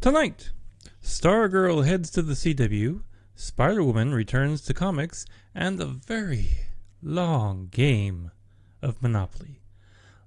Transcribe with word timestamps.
Tonight, 0.00 0.52
Stargirl 1.02 1.84
heads 1.84 2.08
to 2.12 2.22
the 2.22 2.34
CW, 2.34 3.02
Spider 3.34 3.82
Woman 3.82 4.14
returns 4.14 4.62
to 4.62 4.72
comics, 4.72 5.26
and 5.56 5.80
a 5.80 5.86
very 5.86 6.50
long 7.02 7.66
game 7.72 8.30
of 8.80 9.02
Monopoly. 9.02 9.60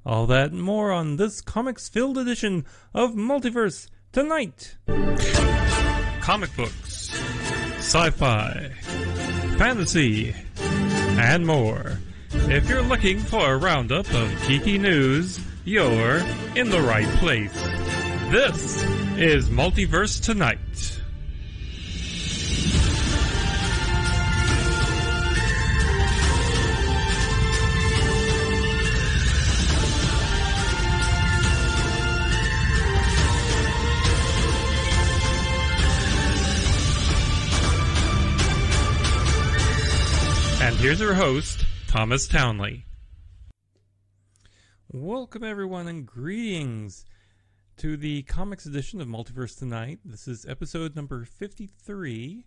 All 0.06 0.28
that 0.28 0.52
and 0.52 0.62
more 0.62 0.92
on 0.92 1.16
this 1.16 1.40
comics 1.40 1.88
filled 1.88 2.18
edition 2.18 2.66
of 2.94 3.12
Multiverse 3.12 3.88
Tonight. 4.12 4.76
Comic 6.20 6.54
books, 6.58 7.10
sci 7.78 8.10
fi, 8.10 8.72
fantasy, 9.58 10.36
and 11.18 11.48
more. 11.48 11.98
If 12.34 12.68
you're 12.68 12.82
looking 12.82 13.20
for 13.20 13.54
a 13.54 13.58
roundup 13.58 14.08
of 14.08 14.28
geeky 14.44 14.78
news, 14.78 15.40
you're 15.64 16.18
in 16.58 16.70
the 16.70 16.82
right 16.82 17.08
place. 17.20 17.54
This 18.32 19.01
is 19.18 19.50
Multiverse 19.50 20.24
Tonight. 20.24 20.58
And 40.62 40.76
here's 40.76 41.02
our 41.02 41.14
host, 41.14 41.66
Thomas 41.88 42.28
Townley. 42.28 42.86
Welcome, 44.92 45.44
everyone, 45.44 45.88
and 45.88 46.06
greetings 46.06 47.06
to 47.78 47.98
the 47.98 48.24
comics 48.24 48.66
edition 48.66 49.02
of 49.02 49.08
Multiverse 49.08 49.58
Tonight. 49.58 50.00
This 50.06 50.28
is 50.28 50.46
episode 50.46 50.96
number 50.96 51.26
53, 51.26 52.46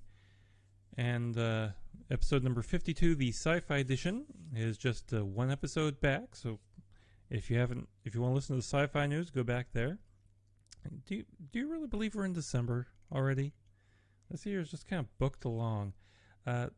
and 0.97 1.37
uh, 1.39 1.69
episode 2.11 2.45
number 2.45 2.63
52, 2.63 3.15
the 3.15 3.31
sci 3.31 3.61
fi 3.61 3.79
edition, 3.79 4.25
is 4.55 4.79
just 4.79 5.13
uh, 5.13 5.25
one 5.25 5.51
episode 5.51 6.01
back. 6.01 6.35
So 6.37 6.61
if 7.31 7.51
you 7.51 7.59
haven't, 7.59 7.89
if 8.05 8.15
you 8.15 8.21
want 8.21 8.33
to 8.33 8.35
listen 8.37 8.55
to 8.55 8.59
the 8.59 8.63
sci 8.63 8.87
fi 8.87 9.07
news, 9.07 9.31
go 9.31 9.43
back 9.43 9.69
there. 9.73 9.99
Do 11.07 11.17
you, 11.17 11.25
do 11.53 11.59
you 11.59 11.69
really 11.71 11.89
believe 11.89 12.15
we're 12.15 12.27
in 12.27 12.33
December 12.33 12.89
already? 13.13 13.55
This 14.31 14.47
year 14.47 14.61
is 14.61 14.71
just 14.71 14.87
kind 14.87 15.01
of 15.01 15.19
booked 15.19 15.45
along. 15.45 15.95
Uh, 16.47 16.69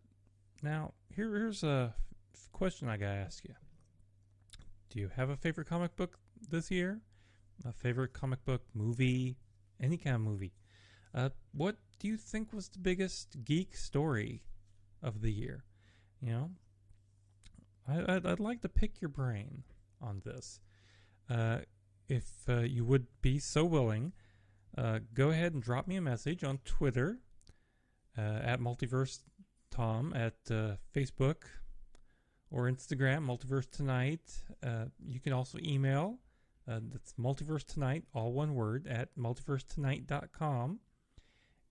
now, 0.63 0.95
here, 1.15 1.29
here's 1.35 1.63
a 1.63 1.95
question 2.53 2.89
I 2.89 2.97
gotta 2.97 3.19
ask 3.19 3.45
you. 3.45 3.55
Do 4.91 5.01
you 5.01 5.11
have 5.17 5.29
a 5.31 5.37
favorite 5.37 5.69
comic 5.69 5.97
book 5.97 6.19
this 6.49 6.71
year? 6.71 7.01
A 7.65 7.73
favorite 7.73 8.13
comic 8.13 8.45
book 8.45 8.63
movie? 8.75 9.37
Any 9.81 9.97
kind 9.97 10.17
of 10.17 10.23
movie? 10.23 10.53
Uh, 11.15 11.31
what 11.53 11.77
do 11.99 12.09
you 12.09 12.17
think 12.17 12.53
was 12.53 12.69
the 12.69 12.79
biggest 12.79 13.45
geek 13.45 13.75
story 13.75 14.43
of 15.03 15.23
the 15.23 15.33
year? 15.33 15.65
You 16.21 16.33
know, 16.33 16.51
I, 17.89 18.17
I'd, 18.17 18.27
I'd 18.27 18.41
like 18.41 18.61
to 18.63 18.69
pick 18.69 19.01
your 19.01 19.09
brain 19.09 19.65
on 20.01 20.23
this. 20.25 20.61
Uh, 21.31 21.59
if 22.09 22.27
uh, 22.49 22.61
you 22.61 22.85
would 22.85 23.07
be 23.23 23.39
so 23.39 23.65
willing, 23.65 24.13
uh, 24.77 25.01
go 25.15 25.31
ahead 25.31 25.55
and 25.55 25.63
drop 25.63 25.89
me 25.89 25.97
a 25.97 26.01
message 26.03 26.45
on 26.45 26.59
Twitter 26.65 27.19
uh, 28.17 28.21
at 28.21 28.61
Multiverse 28.61 29.21
Tom 29.71 30.13
at 30.15 30.37
uh, 30.51 30.77
Facebook 30.95 31.45
or 32.51 32.71
Instagram, 32.71 33.27
Multiverse 33.27 33.71
Tonight. 33.71 34.43
You 35.05 35.21
can 35.21 35.33
also 35.33 35.59
email. 35.63 36.19
Uh, 36.69 36.81
that's 36.93 37.15
Multiverse 37.15 37.65
Tonight, 37.65 38.05
all 38.13 38.33
one 38.33 38.55
word, 38.55 38.87
at 38.87 39.17
multiversetonight.com. 39.17 40.81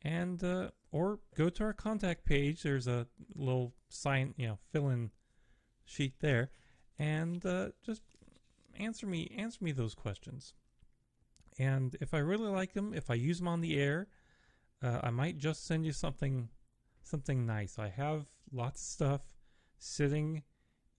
And, 0.01 0.43
uh, 0.43 0.69
or 0.91 1.19
go 1.35 1.49
to 1.49 1.63
our 1.63 1.73
contact 1.73 2.25
page. 2.25 2.63
There's 2.63 2.87
a 2.87 3.07
little 3.33 3.73
sign, 3.89 4.33
you 4.37 4.47
know, 4.47 4.59
fill 4.71 4.89
in 4.89 5.11
sheet 5.83 6.13
there. 6.19 6.51
And 6.97 7.45
uh, 7.45 7.69
just 7.83 8.03
answer 8.75 9.05
me, 9.07 9.35
answer 9.37 9.63
me 9.63 9.71
those 9.71 9.95
questions. 9.95 10.53
And 11.57 11.95
if 12.01 12.13
I 12.13 12.19
really 12.19 12.49
like 12.49 12.73
them, 12.73 12.93
if 12.93 13.09
I 13.09 13.15
use 13.15 13.39
them 13.39 13.47
on 13.47 13.61
the 13.61 13.79
air, 13.79 14.07
uh, 14.83 14.99
I 15.03 15.09
might 15.09 15.37
just 15.37 15.65
send 15.65 15.85
you 15.85 15.91
something 15.91 16.49
something 17.01 17.45
nice. 17.45 17.77
I 17.77 17.89
have 17.89 18.25
lots 18.51 18.81
of 18.81 18.87
stuff 18.87 19.21
sitting 19.77 20.43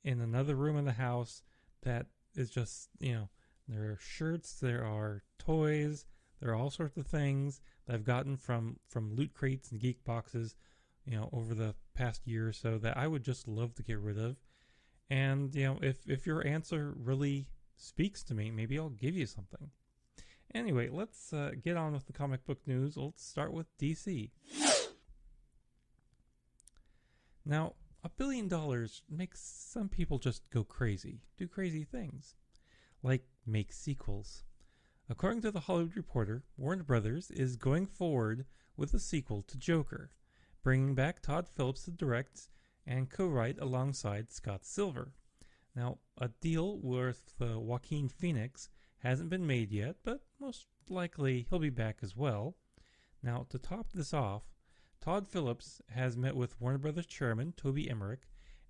in 0.05 0.21
another 0.21 0.55
room 0.55 0.77
in 0.77 0.85
the 0.85 0.93
house 0.93 1.43
that 1.83 2.07
is 2.35 2.49
just, 2.49 2.89
you 3.01 3.13
know, 3.13 3.29
there 3.69 3.85
are 3.85 3.99
shirts, 4.01 4.55
there 4.61 4.85
are 4.85 5.23
toys, 5.39 6.07
there 6.41 6.51
are 6.51 6.55
all 6.55 6.71
sorts 6.71 6.97
of 6.97 7.07
things 7.07 7.61
that 7.87 7.95
I've 7.95 8.05
gotten 8.05 8.37
from 8.37 8.79
from 8.89 9.15
loot 9.15 9.35
crates 9.35 9.71
and 9.71 9.81
geek 9.81 10.05
boxes, 10.05 10.55
you 11.05 11.17
know, 11.17 11.29
over 11.33 11.55
the 11.55 11.75
past 11.95 12.27
year 12.27 12.49
or 12.49 12.53
so 12.53 12.79
that 12.79 12.97
I 12.97 13.07
would 13.07 13.23
just 13.23 13.49
love 13.49 13.75
to 13.77 13.83
get 13.83 13.99
rid 13.99 14.19
of. 14.19 14.37
And, 15.09 15.55
you 15.55 15.65
know, 15.65 15.79
if 15.83 16.09
if 16.09 16.27
your 16.27 16.47
answer 16.47 16.95
really 16.97 17.47
speaks 17.77 18.23
to 18.25 18.35
me, 18.35 18.51
maybe 18.51 18.79
I'll 18.79 18.89
give 18.89 19.17
you 19.17 19.27
something. 19.27 19.71
Anyway, 20.55 20.89
let's 20.91 21.33
uh, 21.33 21.51
get 21.63 21.77
on 21.77 21.93
with 21.93 22.07
the 22.07 22.13
comic 22.13 22.45
book 22.47 22.61
news. 22.67 22.97
Let's 22.97 23.25
start 23.25 23.53
with 23.53 23.67
DC. 23.79 24.31
Now, 27.45 27.75
a 28.03 28.09
billion 28.09 28.49
dollars 28.49 29.03
makes 29.09 29.41
some 29.41 29.89
people 29.89 30.19
just 30.19 30.49
go 30.51 30.65
crazy, 30.65 31.21
do 31.37 31.47
crazy 31.47 31.85
things, 31.85 32.35
like 33.07 33.23
make 33.47 33.73
sequels. 33.73 34.43
According 35.09 35.41
to 35.43 35.53
the 35.53 35.61
Hollywood 35.61 35.97
Reporter, 35.97 36.43
Warner 36.57 36.83
Brothers 36.83 37.31
is 37.31 37.55
going 37.55 37.87
forward 37.87 38.47
with 38.77 38.93
a 38.95 38.99
sequel 38.99 39.43
to 39.43 39.57
Joker, 39.57 40.11
bringing 40.65 40.97
back 40.97 41.23
Todd 41.23 41.47
Phillips 41.47 41.85
to 41.85 41.93
direct 41.93 42.49
and 42.85 43.09
co-write 43.09 43.59
alongside 43.61 44.33
Scott 44.33 44.65
Silver. 44.65 45.13
Now, 45.77 45.99
a 46.19 46.31
deal 46.41 46.81
with 46.83 47.33
uh, 47.41 47.61
Joaquin 47.61 48.09
Phoenix 48.09 48.71
hasn't 48.99 49.31
been 49.31 49.47
made 49.47 49.71
yet, 49.71 49.97
but 50.03 50.23
most 50.41 50.67
likely 50.89 51.47
he'll 51.49 51.61
be 51.61 51.71
back 51.71 51.99
as 52.03 52.17
well. 52.17 52.57
Now, 53.23 53.47
to 53.51 53.59
top 53.59 53.93
this 53.93 54.13
off, 54.13 54.43
Todd 55.01 55.29
Phillips 55.29 55.81
has 55.91 56.17
met 56.17 56.35
with 56.35 56.61
Warner 56.61 56.79
Brothers 56.79 57.07
chairman 57.07 57.53
Toby 57.57 57.89
Emmerich 57.89 58.23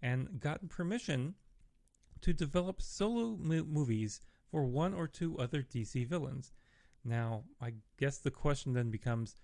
and 0.02 0.38
gotten 0.40 0.68
permission 0.68 1.36
to 2.22 2.32
develop 2.32 2.80
solo 2.80 3.36
mo- 3.38 3.64
movies 3.64 4.20
for 4.50 4.64
one 4.64 4.94
or 4.94 5.06
two 5.06 5.38
other 5.38 5.62
DC 5.62 6.06
villains. 6.06 6.52
Now, 7.04 7.44
I 7.60 7.74
guess 7.98 8.18
the 8.18 8.30
question 8.30 8.72
then 8.72 8.90
becomes, 8.90 9.36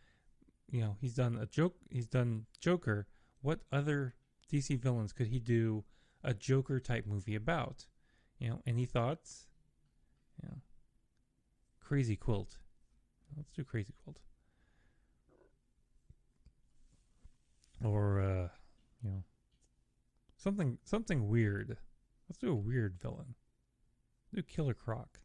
you 0.71 0.81
know, 0.81 0.97
he's 1.01 1.15
done 1.15 1.37
a 1.37 1.47
joke, 1.47 1.77
he's 1.91 2.09
done 2.09 2.47
Joker. 2.61 3.07
What 3.41 3.61
other 3.71 4.15
DC 4.53 4.79
villains 4.79 5.13
could 5.13 5.29
he 5.29 5.39
do 5.39 5.85
a 6.25 6.35
Joker 6.35 6.81
type 6.81 7.07
movie 7.07 7.35
about? 7.35 7.87
You 8.39 8.51
know, 8.51 8.63
any 8.67 8.85
thoughts? 8.85 9.47
Yeah. 10.43 10.55
Crazy 11.81 12.17
Quilt. 12.17 12.59
Let's 13.37 13.51
do 13.51 13.65
Crazy 13.65 13.95
Quilt. 14.03 14.19
or 17.85 18.21
uh, 18.21 18.49
you 19.03 19.11
know, 19.11 19.25
something 20.37 20.79
something 20.85 21.29
weird. 21.29 21.77
Let's 22.33 22.41
do 22.41 22.51
a 22.51 22.55
weird 22.55 22.97
villain. 22.99 23.35
Do 24.35 24.43
Killer 24.43 24.73
Croc. 24.73 25.21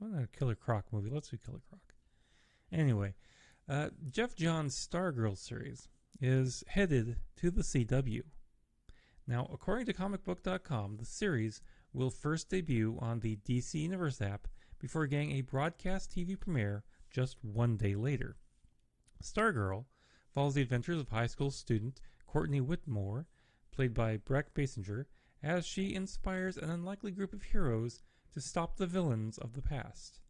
I 0.00 0.04
want 0.06 0.24
a 0.24 0.26
Killer 0.28 0.54
Croc 0.54 0.86
movie. 0.90 1.10
Let's 1.10 1.28
do 1.28 1.36
Killer 1.36 1.60
Croc. 1.68 1.82
Anyway, 2.72 3.16
uh, 3.68 3.90
Geoff 4.10 4.34
Johns' 4.34 4.74
Stargirl 4.74 5.36
series 5.36 5.88
is 6.22 6.64
headed 6.66 7.16
to 7.36 7.50
the 7.50 7.60
CW. 7.60 8.22
Now, 9.26 9.46
according 9.52 9.84
to 9.86 9.92
comicbook.com, 9.92 10.96
the 10.96 11.04
series 11.04 11.60
will 11.92 12.08
first 12.08 12.48
debut 12.48 12.96
on 12.98 13.20
the 13.20 13.36
DC 13.46 13.74
Universe 13.74 14.22
app 14.22 14.48
before 14.78 15.06
getting 15.06 15.32
a 15.32 15.42
broadcast 15.42 16.10
TV 16.10 16.40
premiere 16.40 16.82
just 17.10 17.36
one 17.44 17.76
day 17.76 17.94
later. 17.94 18.38
Stargirl 19.22 19.84
follows 20.32 20.54
the 20.54 20.62
adventures 20.62 20.98
of 20.98 21.10
high 21.10 21.26
school 21.26 21.50
student 21.50 22.00
Courtney 22.26 22.62
Whitmore, 22.62 23.26
played 23.70 23.92
by 23.92 24.16
Brec 24.16 24.44
Bassinger, 24.54 25.04
as 25.42 25.66
she 25.66 25.94
inspires 25.94 26.56
an 26.56 26.70
unlikely 26.70 27.10
group 27.10 27.32
of 27.32 27.42
heroes 27.42 28.02
to 28.32 28.40
stop 28.40 28.76
the 28.76 28.86
villains 28.86 29.38
of 29.38 29.54
the 29.54 29.62
past. 29.62 30.20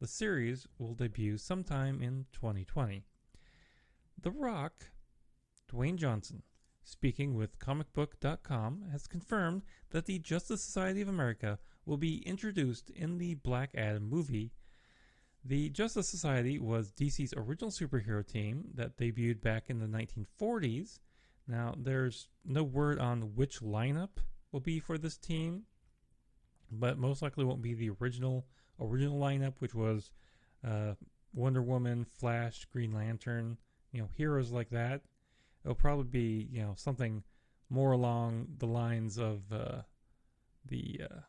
The 0.00 0.06
series 0.06 0.66
will 0.78 0.94
debut 0.94 1.38
sometime 1.38 2.02
in 2.02 2.26
2020. 2.32 3.04
The 4.20 4.30
Rock, 4.30 4.90
Dwayne 5.70 5.96
Johnson, 5.96 6.42
speaking 6.82 7.34
with 7.34 7.58
comicbook.com, 7.58 8.84
has 8.90 9.06
confirmed 9.06 9.62
that 9.90 10.06
the 10.06 10.18
Justice 10.18 10.64
Society 10.64 11.00
of 11.00 11.08
America 11.08 11.58
will 11.86 11.98
be 11.98 12.26
introduced 12.26 12.90
in 12.90 13.18
the 13.18 13.34
Black 13.34 13.70
Adam 13.74 14.08
movie 14.08 14.52
the 15.44 15.68
Justice 15.68 16.08
Society 16.08 16.58
was 16.58 16.90
DC's 16.92 17.34
original 17.36 17.70
superhero 17.70 18.26
team 18.26 18.64
that 18.74 18.96
debuted 18.96 19.42
back 19.42 19.68
in 19.68 19.78
the 19.78 19.86
1940s. 19.86 20.98
Now, 21.46 21.74
there's 21.76 22.28
no 22.46 22.62
word 22.62 22.98
on 22.98 23.34
which 23.34 23.60
lineup 23.60 24.20
will 24.54 24.60
be 24.60 24.78
for 24.78 24.96
this 24.96 25.16
team, 25.16 25.64
but 26.70 26.96
most 26.96 27.22
likely 27.22 27.44
won't 27.44 27.60
be 27.60 27.74
the 27.74 27.90
original 28.00 28.46
original 28.80 29.18
lineup, 29.18 29.54
which 29.58 29.74
was 29.74 30.12
uh, 30.64 30.94
Wonder 31.34 31.60
Woman, 31.60 32.04
Flash, 32.04 32.64
Green 32.72 32.92
Lantern, 32.92 33.58
you 33.90 34.00
know, 34.00 34.08
heroes 34.16 34.52
like 34.52 34.70
that. 34.70 35.02
It'll 35.64 35.74
probably 35.74 36.04
be, 36.04 36.48
you 36.52 36.62
know, 36.62 36.74
something 36.76 37.24
more 37.68 37.90
along 37.90 38.46
the 38.58 38.66
lines 38.66 39.18
of 39.18 39.40
uh, 39.52 39.82
the, 40.66 41.00
uh, 41.02 41.20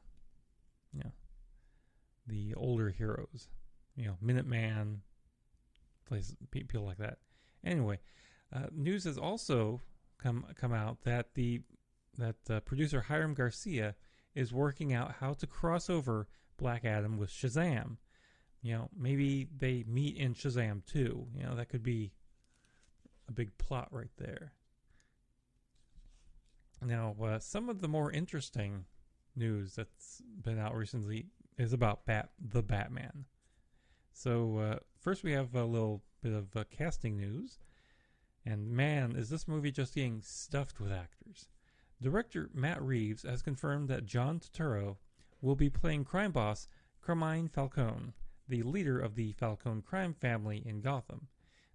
you 0.94 1.00
know, 1.04 1.12
the 2.28 2.54
older 2.56 2.92
heroes. 2.92 3.48
You 3.95 4.06
know, 4.06 4.18
Minuteman, 4.24 4.98
places 6.07 6.36
people 6.51 6.86
like 6.86 6.98
that. 6.98 7.18
Anyway, 7.63 7.98
uh, 8.54 8.68
news 8.71 9.06
has 9.06 9.18
also 9.18 9.81
come 10.19 10.45
come 10.56 10.74
out 10.74 11.01
that 11.06 11.33
the 11.33 11.62
that 12.18 12.36
uh, 12.50 12.60
producer 12.62 13.02
Hiram 13.02 13.34
Garcia 13.34 13.96
is 14.34 14.54
working 14.54 14.94
out 14.94 15.16
how 15.20 15.34
to 15.34 15.48
cross 15.48 15.90
over 15.90 16.28
Black 16.58 16.86
Adam 16.86 17.18
with 17.18 17.30
Shazam. 17.30 17.98
You 18.62 18.74
know, 18.74 18.90
maybe 18.98 19.48
they 19.58 19.84
meet 19.88 20.18
in 20.18 20.34
Shazam 20.34 20.86
too. 20.86 21.28
You 21.36 21.44
know, 21.44 21.56
that 21.56 21.70
could 21.70 21.84
be 21.84 22.12
a 23.28 23.32
big 23.32 23.58
plot 23.58 23.88
right 23.92 24.12
there. 24.18 24.54
Now, 26.82 27.16
uh, 27.24 27.40
some 27.40 27.70
of 27.70 27.82
the 27.82 27.88
more 27.88 28.12
interesting 28.12 28.86
news 29.36 29.76
that's 29.76 30.22
been 30.42 30.60
out 30.60 30.76
recently 30.76 31.28
is 31.58 31.74
about 31.74 32.06
Bat 32.06 32.30
the 32.40 32.62
Batman. 32.62 33.26
So 34.14 34.58
uh, 34.58 34.80
first, 35.00 35.24
we 35.24 35.34
have 35.34 35.56
a 35.56 35.66
little 35.66 36.04
bit 36.22 36.34
of 36.34 36.56
uh, 36.56 36.64
casting 36.70 37.18
news, 37.18 37.60
and 38.46 38.70
man, 38.70 39.16
is 39.16 39.30
this 39.30 39.48
movie 39.48 39.72
just 39.72 39.96
getting 39.96 40.22
stuffed 40.22 40.80
with 40.80 40.92
actors. 40.92 41.50
Director 42.01 42.50
Matt 42.53 42.81
Reeves 42.81 43.24
has 43.24 43.42
confirmed 43.42 43.88
that 43.89 44.06
John 44.06 44.39
Turturro 44.39 44.97
will 45.42 45.56
be 45.56 45.69
playing 45.69 46.03
crime 46.03 46.31
boss 46.31 46.68
Carmine 47.01 47.47
Falcone, 47.47 48.13
the 48.47 48.63
leader 48.63 49.00
of 49.00 49.15
the 49.15 49.31
Falcone 49.33 49.81
crime 49.81 50.13
family 50.13 50.62
in 50.65 50.81
Gotham. 50.81 51.27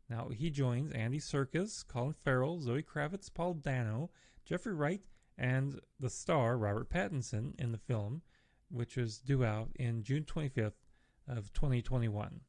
Now, 0.09 0.29
he 0.29 0.51
joins 0.51 0.93
Andy 0.93 1.21
Serkis, 1.21 1.87
Colin 1.87 2.15
Farrell, 2.15 2.61
Zoe 2.61 2.83
Kravitz, 2.83 3.33
Paul 3.33 3.55
Dano, 3.55 4.11
Jeffrey 4.45 4.75
Wright, 4.75 5.03
and 5.39 5.79
the 5.99 6.11
star 6.11 6.59
Robert 6.59 6.91
Pattinson 6.91 7.59
in 7.59 7.73
the 7.73 7.79
film, 7.79 8.23
which 8.71 8.99
is 8.99 9.19
due 9.19 9.45
out 9.45 9.71
in 9.77 10.03
June 10.03 10.25
25th 10.25 10.73
of 11.29 11.53
2021. 11.53 12.41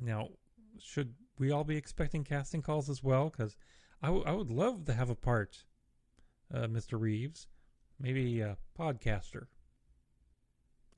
Now, 0.00 0.30
should 0.78 1.14
we 1.38 1.50
all 1.50 1.64
be 1.64 1.76
expecting 1.76 2.24
casting 2.24 2.62
calls 2.62 2.88
as 2.88 3.02
well? 3.02 3.28
Because 3.28 3.56
I, 4.00 4.06
w- 4.06 4.24
I 4.26 4.32
would 4.32 4.50
love 4.50 4.86
to 4.86 4.94
have 4.94 5.10
a 5.10 5.14
part 5.14 5.64
uh, 6.52 6.66
Mr. 6.66 7.00
Reeves, 7.00 7.46
maybe 7.98 8.40
a 8.40 8.56
podcaster. 8.78 9.46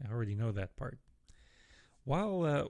I 0.02 0.12
already 0.12 0.34
know 0.34 0.52
that 0.52 0.76
part. 0.76 0.98
While 2.04 2.42
uh, 2.42 2.64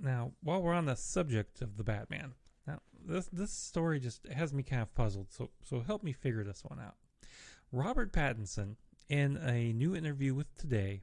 now, 0.00 0.32
while 0.42 0.62
we're 0.62 0.74
on 0.74 0.86
the 0.86 0.96
subject 0.96 1.60
of 1.60 1.76
the 1.76 1.84
Batman, 1.84 2.34
now 2.66 2.80
this 3.04 3.28
this 3.32 3.52
story 3.52 4.00
just 4.00 4.26
has 4.28 4.52
me 4.52 4.62
kind 4.62 4.82
of 4.82 4.94
puzzled. 4.94 5.32
So 5.32 5.50
so 5.62 5.80
help 5.80 6.02
me 6.02 6.12
figure 6.12 6.44
this 6.44 6.64
one 6.64 6.80
out. 6.80 6.94
Robert 7.72 8.12
Pattinson, 8.12 8.76
in 9.08 9.36
a 9.36 9.72
new 9.72 9.94
interview 9.94 10.34
with 10.34 10.56
Today, 10.56 11.02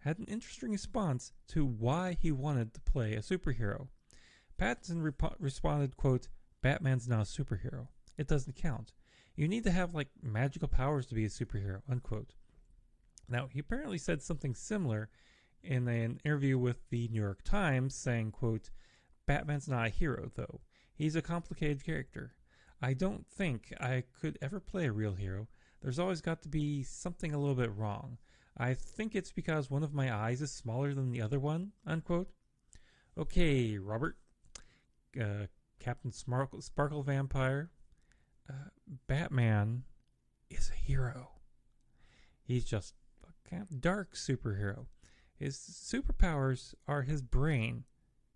had 0.00 0.18
an 0.18 0.24
interesting 0.26 0.70
response 0.70 1.32
to 1.48 1.66
why 1.66 2.16
he 2.18 2.32
wanted 2.32 2.72
to 2.74 2.80
play 2.80 3.14
a 3.14 3.20
superhero. 3.20 3.88
Pattinson 4.58 5.02
rep- 5.02 5.36
responded, 5.38 5.96
"quote 5.96 6.28
Batman's 6.62 7.08
not 7.08 7.28
a 7.28 7.42
superhero. 7.42 7.88
It 8.16 8.26
doesn't 8.26 8.56
count. 8.56 8.92
You 9.38 9.46
need 9.46 9.62
to 9.64 9.70
have 9.70 9.94
like 9.94 10.08
magical 10.20 10.66
powers 10.66 11.06
to 11.06 11.14
be 11.14 11.24
a 11.24 11.28
superhero, 11.28 11.82
unquote. 11.88 12.34
Now, 13.28 13.46
he 13.46 13.60
apparently 13.60 13.96
said 13.96 14.20
something 14.20 14.52
similar 14.52 15.10
in 15.62 15.86
an 15.86 16.18
interview 16.24 16.58
with 16.58 16.78
the 16.90 17.06
New 17.06 17.20
York 17.22 17.44
Times, 17.44 17.94
saying, 17.94 18.32
quote, 18.32 18.70
Batman's 19.26 19.68
not 19.68 19.86
a 19.86 19.90
hero, 19.90 20.32
though. 20.34 20.62
He's 20.92 21.14
a 21.14 21.22
complicated 21.22 21.84
character. 21.84 22.34
I 22.82 22.94
don't 22.94 23.28
think 23.28 23.72
I 23.80 24.02
could 24.20 24.38
ever 24.42 24.58
play 24.58 24.86
a 24.86 24.92
real 24.92 25.14
hero. 25.14 25.46
There's 25.80 26.00
always 26.00 26.20
got 26.20 26.42
to 26.42 26.48
be 26.48 26.82
something 26.82 27.32
a 27.32 27.38
little 27.38 27.54
bit 27.54 27.76
wrong. 27.76 28.18
I 28.56 28.74
think 28.74 29.14
it's 29.14 29.30
because 29.30 29.70
one 29.70 29.84
of 29.84 29.94
my 29.94 30.12
eyes 30.12 30.42
is 30.42 30.50
smaller 30.50 30.94
than 30.94 31.12
the 31.12 31.22
other 31.22 31.38
one, 31.38 31.70
unquote. 31.86 32.32
Okay, 33.16 33.78
Robert. 33.78 34.16
Uh, 35.16 35.46
Captain 35.78 36.10
Sparkle, 36.10 36.60
Sparkle 36.60 37.04
Vampire, 37.04 37.70
Batman 39.06 39.84
is 40.50 40.70
a 40.70 40.78
hero. 40.78 41.30
He's 42.42 42.64
just 42.64 42.94
a 43.22 43.48
kind 43.48 43.62
of 43.62 43.80
dark 43.80 44.14
superhero. 44.14 44.86
His 45.36 45.56
superpowers 45.56 46.74
are 46.86 47.02
his 47.02 47.22
brain. 47.22 47.84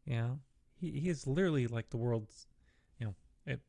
You 0.05 0.17
know, 0.17 0.41
he, 0.75 0.91
he 1.01 1.09
is 1.09 1.27
literally 1.27 1.67
like 1.67 1.91
the 1.91 1.97
world's, 1.97 2.47
you 2.99 3.07
know, 3.07 3.15
it, 3.47 3.61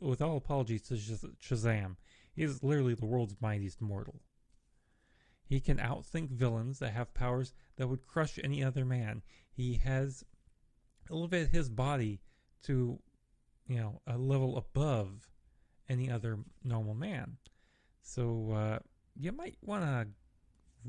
with 0.00 0.20
all 0.20 0.36
apologies 0.36 0.82
to 0.82 0.94
Shazam, 0.94 1.96
he 2.32 2.42
is 2.42 2.62
literally 2.62 2.94
the 2.94 3.06
world's 3.06 3.36
mightiest 3.40 3.80
mortal. 3.80 4.20
He 5.44 5.60
can 5.60 5.78
outthink 5.78 6.30
villains 6.30 6.78
that 6.78 6.92
have 6.92 7.14
powers 7.14 7.52
that 7.76 7.88
would 7.88 8.06
crush 8.06 8.38
any 8.42 8.62
other 8.62 8.84
man. 8.84 9.22
He 9.50 9.74
has 9.78 10.24
elevated 11.10 11.48
his 11.48 11.68
body 11.68 12.20
to, 12.64 13.00
you 13.66 13.76
know, 13.76 14.00
a 14.06 14.16
level 14.16 14.56
above 14.56 15.28
any 15.90 16.10
other 16.10 16.38
normal 16.64 16.94
man. 16.94 17.36
So 18.00 18.52
uh, 18.52 18.78
you 19.18 19.32
might 19.32 19.56
want 19.60 19.82
to, 19.84 20.06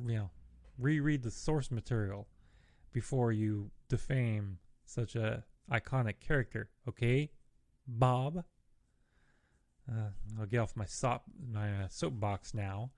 you 0.08 0.16
know, 0.16 0.30
reread 0.78 1.24
the 1.24 1.32
source 1.32 1.72
material 1.72 2.28
before 2.94 3.32
you 3.32 3.72
defame 3.90 4.60
such 4.86 5.16
a 5.16 5.44
iconic 5.70 6.20
character. 6.20 6.70
Okay, 6.88 7.32
Bob. 7.88 8.44
Uh, 9.92 10.10
I'll 10.40 10.46
get 10.46 10.60
off 10.60 10.76
my 10.76 10.86
sop 10.86 11.24
my 11.52 11.84
uh, 11.84 11.88
soapbox 11.90 12.54
now. 12.54 12.92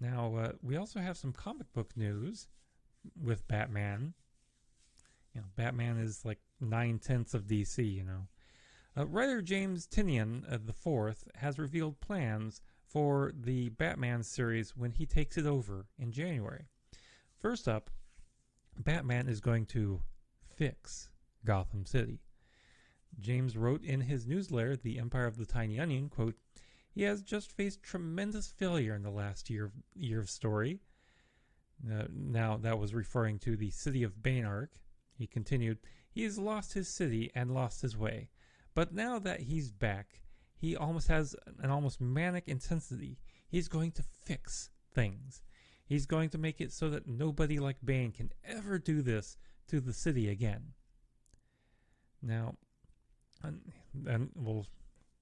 Now 0.00 0.36
uh, 0.36 0.52
we 0.62 0.76
also 0.76 1.00
have 1.00 1.16
some 1.16 1.32
comic 1.32 1.72
book 1.72 1.90
news 1.96 2.46
with 3.20 3.46
Batman. 3.48 4.14
You 5.34 5.40
know, 5.40 5.46
Batman 5.56 5.98
is 5.98 6.24
like 6.24 6.38
nine 6.60 6.98
tenths 6.98 7.34
of 7.34 7.46
DC. 7.46 7.92
You 7.92 8.04
know, 8.04 8.26
uh, 8.96 9.06
writer 9.06 9.42
James 9.42 9.86
Tynion 9.86 10.44
uh, 10.50 10.56
IV 10.56 11.24
has 11.36 11.58
revealed 11.58 12.00
plans 12.00 12.60
for 12.86 13.32
the 13.34 13.70
Batman 13.70 14.22
series 14.22 14.76
when 14.76 14.92
he 14.92 15.06
takes 15.06 15.36
it 15.36 15.46
over 15.46 15.86
in 15.98 16.12
January. 16.12 16.66
First 17.38 17.66
up, 17.66 17.90
Batman 18.78 19.28
is 19.28 19.40
going 19.40 19.66
to 19.66 20.02
fix 20.54 21.10
Gotham 21.44 21.86
City. 21.86 22.20
James 23.20 23.56
wrote 23.56 23.84
in 23.84 24.02
his 24.02 24.26
newsletter, 24.26 24.76
The 24.76 24.98
Empire 24.98 25.26
of 25.26 25.36
the 25.36 25.46
Tiny 25.46 25.78
Onion, 25.78 26.08
quote, 26.08 26.36
he 26.94 27.02
has 27.02 27.22
just 27.22 27.50
faced 27.50 27.82
tremendous 27.82 28.52
failure 28.52 28.94
in 28.94 29.02
the 29.02 29.10
last 29.10 29.50
year, 29.50 29.72
year 29.94 30.20
of 30.20 30.30
story. 30.30 30.80
Uh, 31.84 32.04
now, 32.12 32.56
that 32.56 32.78
was 32.78 32.94
referring 32.94 33.40
to 33.40 33.56
the 33.56 33.70
city 33.70 34.04
of 34.04 34.22
Baynark. 34.22 34.68
He 35.12 35.26
continued, 35.26 35.78
He 36.08 36.22
has 36.22 36.38
lost 36.38 36.74
his 36.74 36.88
city 36.88 37.32
and 37.34 37.52
lost 37.52 37.82
his 37.82 37.96
way. 37.96 38.28
But 38.74 38.92
now 38.92 39.18
that 39.20 39.40
he's 39.40 39.70
back, 39.70 40.20
he 40.56 40.76
almost 40.76 41.08
has 41.08 41.36
an 41.60 41.70
almost 41.70 42.00
manic 42.00 42.48
intensity. 42.48 43.18
He's 43.48 43.68
going 43.68 43.92
to 43.92 44.02
fix 44.02 44.70
things. 44.92 45.42
He's 45.86 46.06
going 46.06 46.30
to 46.30 46.38
make 46.38 46.60
it 46.60 46.72
so 46.72 46.88
that 46.90 47.06
nobody 47.06 47.58
like 47.58 47.76
Bane 47.84 48.12
can 48.12 48.30
ever 48.44 48.78
do 48.78 49.02
this 49.02 49.36
to 49.68 49.80
the 49.80 49.92
city 49.92 50.28
again. 50.28 50.72
Now, 52.22 52.54
and, 53.42 53.60
and 54.06 54.30
we'll 54.34 54.66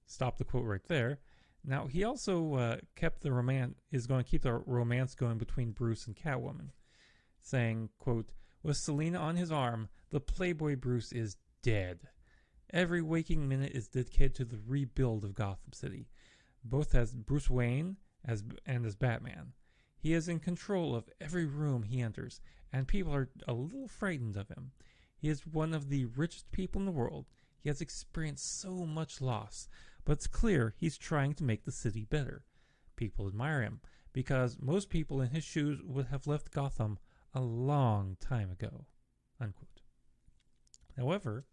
stop 0.05 0.37
the 0.37 0.45
quote 0.45 0.65
right 0.65 0.83
there. 0.87 1.19
Now, 1.65 1.87
he 1.87 2.03
also 2.03 2.55
uh, 2.55 2.77
kept 2.95 3.21
the 3.21 3.31
romance, 3.31 3.75
is 3.91 4.07
going 4.07 4.23
to 4.23 4.29
keep 4.29 4.43
the 4.43 4.53
romance 4.53 5.15
going 5.15 5.37
between 5.37 5.71
Bruce 5.71 6.07
and 6.07 6.15
Catwoman, 6.15 6.69
saying, 7.41 7.89
quote, 7.99 8.31
with 8.63 8.77
Selina 8.77 9.17
on 9.17 9.35
his 9.35 9.51
arm, 9.51 9.89
the 10.09 10.19
Playboy 10.19 10.77
Bruce 10.77 11.11
is 11.11 11.37
dead. 11.61 11.99
Every 12.73 13.03
waking 13.03 13.47
minute 13.47 13.73
is 13.73 13.87
dedicated 13.87 14.33
to 14.35 14.45
the 14.45 14.59
rebuild 14.65 15.23
of 15.23 15.35
Gotham 15.35 15.73
City, 15.73 16.09
both 16.63 16.95
as 16.95 17.13
Bruce 17.13 17.47
Wayne 17.47 17.97
as 18.25 18.43
and 18.65 18.83
as 18.83 18.95
Batman. 18.95 19.53
He 19.95 20.13
is 20.13 20.27
in 20.27 20.39
control 20.39 20.95
of 20.95 21.07
every 21.21 21.45
room 21.45 21.83
he 21.83 22.01
enters, 22.01 22.41
and 22.71 22.87
people 22.87 23.13
are 23.13 23.29
a 23.47 23.53
little 23.53 23.87
frightened 23.87 24.35
of 24.35 24.49
him. 24.49 24.71
He 25.15 25.29
is 25.29 25.45
one 25.45 25.75
of 25.75 25.89
the 25.89 26.05
richest 26.05 26.51
people 26.51 26.81
in 26.81 26.87
the 26.87 26.91
world. 26.91 27.27
He 27.59 27.69
has 27.69 27.79
experienced 27.79 28.59
so 28.59 28.87
much 28.87 29.21
loss, 29.21 29.69
but 30.03 30.13
it's 30.13 30.25
clear 30.25 30.73
he's 30.75 30.97
trying 30.97 31.35
to 31.35 31.43
make 31.43 31.65
the 31.65 31.71
city 31.71 32.05
better. 32.05 32.43
People 32.95 33.27
admire 33.27 33.61
him 33.61 33.81
because 34.13 34.57
most 34.59 34.89
people 34.89 35.21
in 35.21 35.29
his 35.29 35.43
shoes 35.43 35.79
would 35.83 36.07
have 36.07 36.25
left 36.25 36.51
Gotham 36.51 36.97
a 37.35 37.41
long 37.41 38.17
time 38.19 38.49
ago. 38.49 38.87
Unquote. 39.39 39.81
However, 40.97 41.45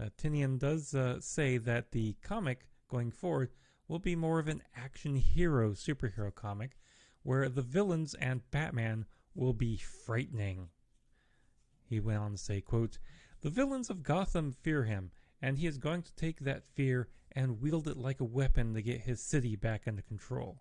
uh, 0.00 0.08
Tynion 0.18 0.58
does 0.58 0.94
uh, 0.94 1.20
say 1.20 1.58
that 1.58 1.92
the 1.92 2.16
comic 2.22 2.66
going 2.88 3.10
forward 3.10 3.50
will 3.88 3.98
be 3.98 4.16
more 4.16 4.38
of 4.38 4.48
an 4.48 4.62
action 4.76 5.16
hero 5.16 5.72
superhero 5.72 6.34
comic 6.34 6.76
where 7.22 7.48
the 7.48 7.62
villains 7.62 8.14
and 8.14 8.48
Batman 8.50 9.06
will 9.34 9.52
be 9.52 9.76
frightening. 9.76 10.68
He 11.88 12.00
went 12.00 12.18
on 12.18 12.32
to 12.32 12.38
say, 12.38 12.60
quote, 12.60 12.98
The 13.40 13.50
villains 13.50 13.90
of 13.90 14.02
Gotham 14.02 14.52
fear 14.52 14.84
him, 14.84 15.10
and 15.40 15.58
he 15.58 15.66
is 15.66 15.78
going 15.78 16.02
to 16.02 16.14
take 16.14 16.40
that 16.40 16.64
fear 16.74 17.08
and 17.32 17.60
wield 17.60 17.86
it 17.88 17.96
like 17.96 18.20
a 18.20 18.24
weapon 18.24 18.74
to 18.74 18.82
get 18.82 19.02
his 19.02 19.20
city 19.20 19.56
back 19.56 19.82
under 19.86 20.02
control. 20.02 20.58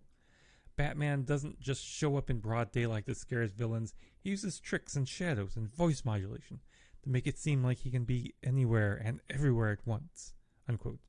Batman 0.75 1.23
doesn't 1.23 1.59
just 1.59 1.83
show 1.83 2.17
up 2.17 2.29
in 2.29 2.39
broad 2.39 2.71
daylight 2.71 3.05
to 3.05 3.15
scare 3.15 3.41
his 3.41 3.53
villains, 3.53 3.93
he 4.19 4.31
uses 4.31 4.59
tricks 4.59 4.95
and 4.95 5.07
shadows 5.07 5.55
and 5.55 5.73
voice 5.73 6.03
modulation 6.03 6.59
to 7.05 7.11
make 7.11 7.27
it 7.27 7.37
seem 7.37 7.63
like 7.63 7.77
he 7.77 7.91
can 7.91 8.03
be 8.03 8.33
anywhere 8.43 9.01
and 9.03 9.21
everywhere 9.29 9.71
at 9.71 9.85
once. 9.87 10.33
Unquote. 10.67 10.99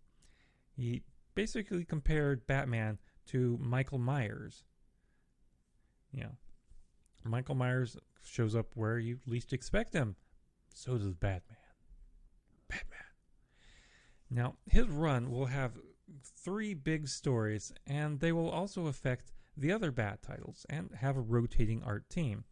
He 0.76 1.02
basically 1.34 1.84
compared 1.84 2.46
Batman 2.46 2.98
to 3.28 3.58
Michael 3.60 3.98
Myers. 3.98 4.62
You 6.12 6.24
know, 6.24 6.36
Michael 7.24 7.54
Myers 7.54 7.96
shows 8.22 8.54
up 8.54 8.68
where 8.74 8.98
you 8.98 9.18
least 9.26 9.52
expect 9.52 9.94
him. 9.94 10.16
So 10.74 10.98
does 10.98 11.14
Batman. 11.14 11.56
Batman. 12.68 13.00
Now, 14.30 14.54
his 14.66 14.86
run 14.86 15.30
will 15.30 15.46
have 15.46 15.78
three 16.22 16.74
big 16.74 17.08
stories, 17.08 17.72
and 17.86 18.20
they 18.20 18.32
will 18.32 18.50
also 18.50 18.86
affect 18.86 19.32
the 19.56 19.72
other 19.72 19.90
Bat 19.90 20.22
titles 20.22 20.66
and 20.68 20.90
have 21.00 21.16
a 21.16 21.22
rotating 21.22 21.82
art 21.82 22.10
team. 22.10 22.44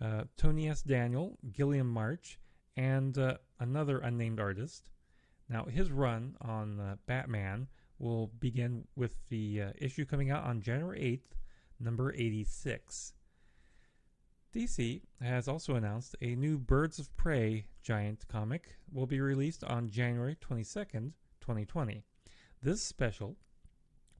Uh, 0.00 0.24
Tony 0.36 0.68
S. 0.68 0.82
Daniel, 0.82 1.38
Guillem 1.50 1.86
March, 1.86 2.38
and 2.76 3.16
uh, 3.18 3.36
another 3.60 3.98
unnamed 3.98 4.40
artist. 4.40 4.90
Now, 5.48 5.64
his 5.64 5.90
run 5.90 6.36
on 6.40 6.80
uh, 6.80 6.96
Batman 7.06 7.68
will 7.98 8.28
begin 8.40 8.86
with 8.96 9.14
the 9.28 9.62
uh, 9.62 9.72
issue 9.78 10.04
coming 10.04 10.30
out 10.30 10.44
on 10.44 10.60
January 10.60 11.00
8th, 11.00 11.36
number 11.78 12.12
86. 12.12 13.12
DC 14.54 15.02
has 15.20 15.48
also 15.48 15.74
announced 15.74 16.14
a 16.20 16.36
new 16.36 16.58
Birds 16.58 16.98
of 16.98 17.14
Prey 17.16 17.66
giant 17.82 18.26
comic 18.28 18.76
will 18.92 19.06
be 19.06 19.20
released 19.20 19.64
on 19.64 19.90
January 19.90 20.36
22nd, 20.36 21.12
2020. 21.40 22.04
This 22.62 22.82
special 22.82 23.36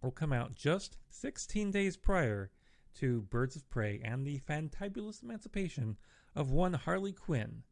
will 0.02 0.10
come 0.10 0.32
out 0.32 0.54
just 0.54 0.98
16 1.08 1.70
days 1.70 1.96
prior 1.96 2.50
to 2.94 3.22
Birds 3.22 3.56
of 3.56 3.68
Prey 3.70 4.00
and 4.04 4.26
the 4.26 4.40
fantabulous 4.40 5.22
emancipation 5.22 5.96
of 6.34 6.50
one 6.50 6.74
Harley 6.74 7.12
Quinn, 7.12 7.62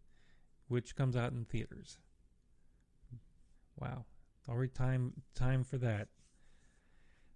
which 0.69 0.97
comes 0.97 1.17
out 1.17 1.33
in 1.33 1.45
theaters. 1.45 1.99
Wow, 3.79 4.05
already 4.49 4.71
time 4.71 5.13
time 5.35 5.65
for 5.65 5.79
that. 5.79 6.09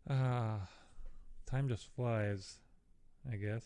Ah, 0.08 0.14
uh, 0.14 0.58
time 1.46 1.68
just 1.68 1.86
flies, 1.94 2.60
I 3.30 3.36
guess. 3.36 3.64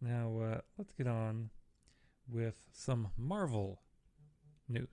Now, 0.00 0.38
uh, 0.38 0.60
let's 0.76 0.92
get 0.92 1.06
on 1.06 1.50
with 2.28 2.56
some 2.72 3.08
Marvel 3.16 3.80
news. 4.68 4.88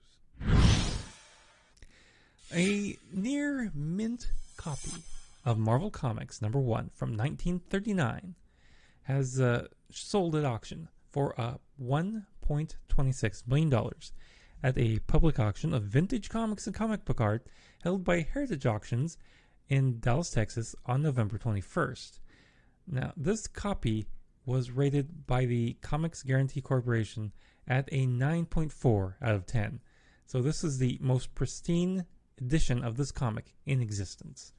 A 2.52 2.96
near 3.12 3.70
mint 3.74 4.30
copy 4.56 4.90
of 5.44 5.58
Marvel 5.58 5.90
Comics 5.90 6.42
number 6.42 6.58
one 6.58 6.90
from 6.94 7.10
1939 7.10 8.34
has 9.04 9.40
uh, 9.40 9.66
sold 9.90 10.34
at 10.36 10.44
auction 10.44 10.88
for 11.10 11.40
uh, 11.40 11.54
$1.26 12.50 13.46
million 13.46 13.72
at 14.62 14.76
a 14.76 14.98
public 15.06 15.38
auction 15.38 15.72
of 15.72 15.84
vintage 15.84 16.28
comics 16.28 16.66
and 16.66 16.74
comic 16.74 17.04
book 17.04 17.20
art 17.20 17.46
held 17.84 18.02
by 18.04 18.20
Heritage 18.20 18.66
Auctions 18.66 19.16
in 19.68 20.00
Dallas, 20.00 20.30
Texas 20.30 20.74
on 20.84 21.00
November 21.00 21.38
21st. 21.38 22.18
Now, 22.88 23.12
this 23.16 23.46
copy 23.46 24.06
was 24.44 24.72
rated 24.72 25.26
by 25.26 25.44
the 25.46 25.76
Comics 25.80 26.22
Guarantee 26.24 26.60
Corporation 26.60 27.32
at 27.68 27.88
a 27.92 28.06
9.4 28.06 29.14
out 29.22 29.34
of 29.34 29.46
10. 29.46 29.80
So 30.26 30.42
this 30.42 30.64
is 30.64 30.78
the 30.78 30.98
most 31.00 31.34
pristine 31.34 32.04
edition 32.40 32.82
of 32.82 32.96
this 32.96 33.12
comic 33.12 33.54
in 33.64 33.80
existence. 33.80 34.52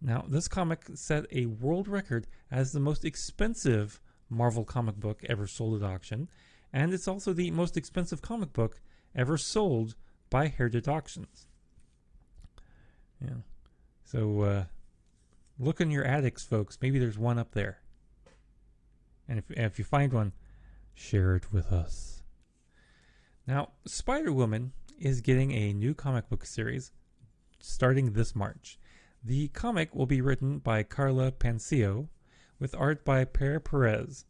Now, 0.00 0.24
this 0.28 0.48
comic 0.48 0.86
set 0.94 1.26
a 1.32 1.46
world 1.46 1.88
record 1.88 2.26
as 2.50 2.72
the 2.72 2.80
most 2.80 3.04
expensive 3.04 4.00
Marvel 4.30 4.64
comic 4.64 4.96
book 4.96 5.24
ever 5.28 5.46
sold 5.46 5.82
at 5.82 5.88
auction, 5.88 6.28
and 6.72 6.92
it's 6.92 7.08
also 7.08 7.32
the 7.32 7.50
most 7.50 7.76
expensive 7.76 8.22
comic 8.22 8.52
book 8.52 8.80
ever 9.14 9.36
sold 9.36 9.94
by 10.30 10.48
Heritage 10.48 10.88
Auctions. 10.88 11.46
Yeah. 13.20 13.42
So, 14.04 14.40
uh, 14.42 14.64
look 15.58 15.80
in 15.80 15.90
your 15.90 16.04
attics, 16.04 16.44
folks. 16.44 16.78
Maybe 16.80 16.98
there's 16.98 17.18
one 17.18 17.38
up 17.38 17.52
there. 17.52 17.80
And 19.28 19.38
if, 19.38 19.50
if 19.50 19.78
you 19.78 19.84
find 19.84 20.12
one, 20.12 20.32
share 20.94 21.34
it 21.36 21.52
with 21.52 21.72
us. 21.72 22.22
Now, 23.46 23.70
Spider 23.86 24.32
Woman 24.32 24.72
is 24.98 25.20
getting 25.20 25.52
a 25.52 25.72
new 25.72 25.94
comic 25.94 26.28
book 26.28 26.44
series 26.44 26.92
starting 27.60 28.12
this 28.12 28.34
March. 28.34 28.78
The 29.24 29.48
comic 29.48 29.94
will 29.94 30.06
be 30.06 30.20
written 30.20 30.58
by 30.58 30.82
Carla 30.82 31.32
Pansio 31.32 32.08
with 32.58 32.74
art 32.74 33.04
by 33.04 33.24
Per 33.24 33.60
Perez. 33.60 34.24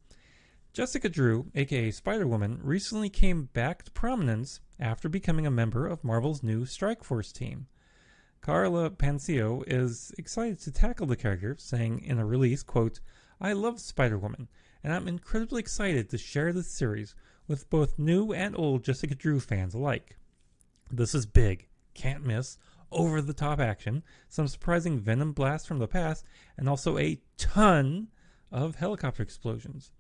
Jessica 0.79 1.09
Drew, 1.09 1.51
aka 1.57 1.91
Spider 1.91 2.29
Woman, 2.29 2.61
recently 2.63 3.11
came 3.11 3.47
back 3.47 3.83
to 3.83 3.91
prominence 3.91 4.61
after 4.79 5.09
becoming 5.09 5.45
a 5.45 5.51
member 5.51 5.89
of 5.89 6.05
Marvel's 6.05 6.45
new 6.45 6.65
Strike 6.67 7.03
Force 7.03 7.33
team. 7.33 7.67
Carla 8.41 8.89
Pansio 8.89 9.65
is 9.67 10.13
excited 10.19 10.61
to 10.61 10.71
tackle 10.71 11.09
the 11.09 11.17
character, 11.17 11.57
saying 11.59 12.05
in 12.05 12.21
a 12.21 12.25
release, 12.25 12.63
quote, 12.63 13.01
I 13.41 13.55
love 13.55 13.81
Spider 13.81 14.19
Woman 14.19 14.47
and 14.85 14.93
I'm 14.93 15.09
incredibly 15.09 15.59
excited 15.59 16.11
to 16.11 16.17
share 16.17 16.53
this 16.53 16.71
series 16.71 17.17
with 17.49 17.69
both 17.71 17.99
new 17.99 18.33
and 18.33 18.55
old 18.57 18.85
Jessica 18.85 19.17
Drew 19.17 19.41
fans 19.41 19.75
alike. 19.75 20.17
This 20.93 21.13
is 21.13 21.27
big, 21.27 21.67
can't 21.95 22.25
miss, 22.25 22.57
over 22.93 23.21
the 23.21 23.35
top 23.35 23.59
action, 23.59 24.05
some 24.29 24.47
surprising 24.47 25.01
venom 25.01 25.33
blasts 25.33 25.67
from 25.67 25.81
the 25.81 25.89
past, 25.89 26.25
and 26.57 26.69
also 26.69 26.99
a 26.99 27.21
ton 27.37 28.11
of 28.53 28.77
helicopter 28.77 29.25
explosions. 29.25 29.91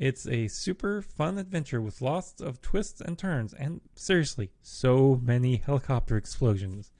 It's 0.00 0.26
a 0.26 0.48
super 0.48 1.02
fun 1.02 1.36
adventure 1.36 1.82
with 1.82 2.00
lots 2.00 2.40
of 2.40 2.62
twists 2.62 3.02
and 3.02 3.18
turns, 3.18 3.52
and 3.52 3.82
seriously, 3.94 4.50
so 4.62 5.20
many 5.22 5.56
helicopter 5.56 6.16
explosions. 6.16 6.90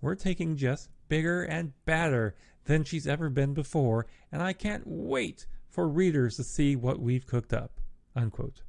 We're 0.00 0.16
taking 0.16 0.56
Jess 0.56 0.88
bigger 1.08 1.44
and 1.44 1.74
badder 1.84 2.34
than 2.64 2.82
she's 2.82 3.06
ever 3.06 3.30
been 3.30 3.54
before, 3.54 4.08
and 4.32 4.42
I 4.42 4.52
can't 4.52 4.82
wait 4.84 5.46
for 5.68 5.86
readers 5.86 6.34
to 6.38 6.42
see 6.42 6.74
what 6.74 6.98
we've 6.98 7.24
cooked 7.24 7.52
up. 7.52 7.78
Unquote. 8.16 8.62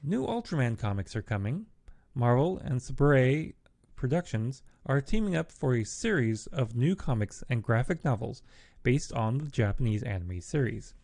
New 0.00 0.24
Ultraman 0.24 0.78
comics 0.78 1.16
are 1.16 1.22
coming. 1.22 1.66
Marvel 2.14 2.58
and 2.58 2.80
Sabre 2.80 3.54
Productions 3.96 4.62
are 4.86 5.00
teaming 5.00 5.34
up 5.34 5.50
for 5.50 5.74
a 5.74 5.82
series 5.82 6.46
of 6.48 6.76
new 6.76 6.94
comics 6.94 7.42
and 7.48 7.60
graphic 7.60 8.04
novels 8.04 8.44
based 8.84 9.12
on 9.14 9.38
the 9.38 9.50
Japanese 9.50 10.04
anime 10.04 10.40
series. 10.40 10.94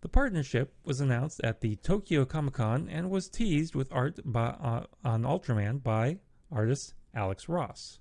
The 0.00 0.08
partnership 0.08 0.74
was 0.84 1.00
announced 1.00 1.40
at 1.42 1.60
the 1.60 1.74
Tokyo 1.76 2.24
Comic 2.24 2.54
Con 2.54 2.88
and 2.88 3.10
was 3.10 3.28
teased 3.28 3.74
with 3.74 3.92
art 3.92 4.20
by, 4.24 4.46
uh, 4.50 4.84
on 5.04 5.22
Ultraman 5.22 5.82
by 5.82 6.18
artist 6.52 6.94
Alex 7.14 7.48
Ross. 7.48 7.98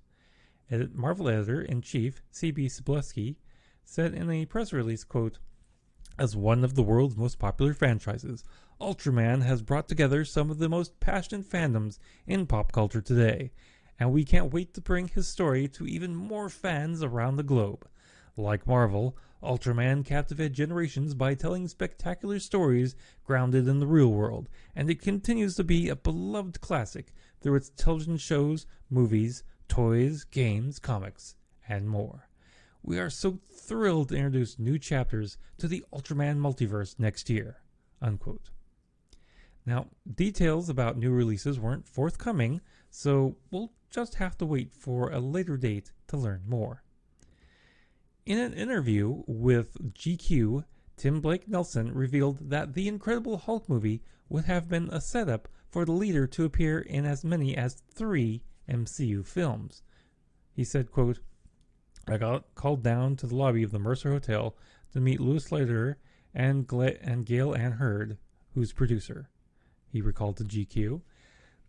Edit 0.69 0.93
Marvel 0.93 1.27
editor 1.27 1.61
in 1.61 1.81
chief 1.81 2.21
C.B. 2.29 2.67
Cebulski 2.67 3.37
said 3.83 4.13
in 4.13 4.29
a 4.29 4.45
press 4.45 4.71
release, 4.71 5.03
quote, 5.03 5.39
as 6.19 6.35
one 6.35 6.63
of 6.63 6.75
the 6.75 6.83
world's 6.83 7.17
most 7.17 7.39
popular 7.39 7.73
franchises, 7.73 8.43
Ultraman 8.79 9.41
has 9.41 9.63
brought 9.63 9.87
together 9.87 10.23
some 10.23 10.51
of 10.51 10.59
the 10.59 10.69
most 10.69 10.99
passionate 10.99 11.49
fandoms 11.49 11.97
in 12.27 12.45
pop 12.45 12.71
culture 12.71 13.01
today, 13.01 13.51
and 13.99 14.11
we 14.11 14.23
can't 14.23 14.53
wait 14.53 14.73
to 14.75 14.81
bring 14.81 15.07
his 15.07 15.27
story 15.27 15.67
to 15.69 15.87
even 15.87 16.15
more 16.15 16.49
fans 16.49 17.01
around 17.01 17.37
the 17.37 17.43
globe. 17.43 17.87
Like 18.35 18.67
Marvel, 18.67 19.17
Ultraman 19.43 20.03
captivated 20.03 20.53
generations 20.53 21.13
by 21.13 21.35
telling 21.35 21.67
spectacular 21.67 22.39
stories 22.39 22.95
grounded 23.23 23.67
in 23.67 23.79
the 23.79 23.87
real 23.87 24.11
world, 24.11 24.49
and 24.75 24.89
it 24.89 25.01
continues 25.01 25.55
to 25.55 25.63
be 25.63 25.89
a 25.89 25.95
beloved 25.95 26.59
classic 26.59 27.13
through 27.41 27.55
its 27.55 27.69
television 27.69 28.17
shows, 28.17 28.65
movies, 28.89 29.43
toys, 29.67 30.23
games, 30.23 30.79
comics, 30.79 31.35
and 31.69 31.87
more. 31.87 32.29
We 32.81 32.99
are 32.99 33.09
so 33.09 33.39
thrilled 33.51 34.09
to 34.09 34.15
introduce 34.15 34.57
new 34.57 34.79
chapters 34.79 35.37
to 35.57 35.67
the 35.67 35.85
Ultraman 35.93 36.37
multiverse 36.37 36.97
next 36.97 37.29
year. 37.29 37.57
Unquote. 38.01 38.49
Now, 39.65 39.87
details 40.15 40.69
about 40.69 40.97
new 40.97 41.11
releases 41.11 41.59
weren't 41.59 41.87
forthcoming, 41.87 42.61
so 42.89 43.35
we'll 43.51 43.73
just 43.89 44.15
have 44.15 44.37
to 44.37 44.45
wait 44.45 44.73
for 44.73 45.11
a 45.11 45.19
later 45.19 45.57
date 45.57 45.91
to 46.07 46.17
learn 46.17 46.43
more. 46.47 46.83
In 48.27 48.39
an 48.39 48.53
interview 48.55 49.23
with 49.25 49.93
GQ, 49.93 50.65
Tim 50.97 51.21
Blake 51.21 51.47
Nelson 51.47 51.93
revealed 51.93 52.49
that 52.49 52.73
the 52.73 52.89
Incredible 52.89 53.37
Hulk 53.37 53.69
movie 53.69 54.03
would 54.27 54.43
have 54.43 54.67
been 54.67 54.89
a 54.89 54.99
setup 54.99 55.47
for 55.69 55.85
the 55.85 55.93
leader 55.93 56.27
to 56.27 56.43
appear 56.43 56.79
in 56.79 57.05
as 57.05 57.23
many 57.23 57.55
as 57.55 57.81
three 57.89 58.43
MCU 58.69 59.25
films. 59.25 59.81
He 60.51 60.65
said, 60.65 60.91
quote, 60.91 61.19
I 62.05 62.17
got 62.17 62.53
called 62.53 62.83
down 62.83 63.15
to 63.15 63.27
the 63.27 63.35
lobby 63.35 63.63
of 63.63 63.71
the 63.71 63.79
Mercer 63.79 64.11
Hotel 64.11 64.57
to 64.91 64.99
meet 64.99 65.21
Louis 65.21 65.49
Leiter 65.49 65.97
and, 66.33 66.67
Gla- 66.67 66.99
and 66.99 67.25
Gale 67.25 67.55
Anne 67.55 67.77
Hurd, 67.79 68.17
who's 68.53 68.73
producer. 68.73 69.29
He 69.89 70.01
recalled 70.01 70.35
to 70.35 70.43
GQ. 70.43 71.01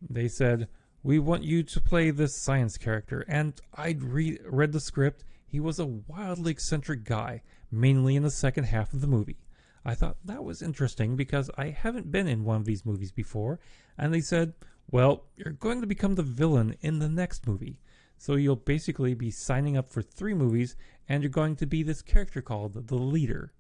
They 0.03 0.27
said, 0.27 0.67
We 1.05 1.21
want 1.21 1.45
you 1.45 1.63
to 1.63 1.81
play 1.81 2.11
this 2.11 2.43
science 2.43 2.77
character. 2.77 3.25
And 3.29 3.55
I'd 3.75 4.03
re- 4.03 4.41
read 4.45 4.73
the 4.73 4.81
script. 4.81 5.23
He 5.51 5.61
was 5.61 5.79
a 5.79 5.87
wildly 5.87 6.53
eccentric 6.53 7.05
guy, 7.05 7.43
mainly 7.71 8.17
in 8.17 8.23
the 8.23 8.31
second 8.31 8.65
half 8.65 8.93
of 8.93 9.01
the 9.01 9.07
movie. 9.07 9.39
I 9.85 9.95
thought 9.95 10.19
that 10.27 10.45
was 10.45 10.61
interesting 10.61 11.17
because 11.17 11.51
I 11.57 11.71
haven't 11.71 12.13
been 12.13 12.29
in 12.29 12.45
one 12.45 12.57
of 12.57 12.67
these 12.67 12.85
movies 12.85 13.11
before. 13.11 13.59
And 13.97 14.13
they 14.13 14.21
said, 14.21 14.53
Well, 14.91 15.25
you're 15.37 15.55
going 15.55 15.81
to 15.81 15.87
become 15.87 16.15
the 16.17 16.23
villain 16.23 16.77
in 16.83 16.99
the 16.99 17.09
next 17.09 17.47
movie. 17.47 17.81
So 18.19 18.35
you'll 18.35 18.57
basically 18.57 19.15
be 19.15 19.31
signing 19.31 19.77
up 19.77 19.89
for 19.89 20.03
three 20.03 20.35
movies 20.35 20.77
and 21.09 21.23
you're 21.23 21.31
going 21.31 21.57
to 21.57 21.67
be 21.67 21.83
this 21.83 22.03
character 22.03 22.43
called 22.43 22.89
the 22.89 22.97
leader. 22.97 23.53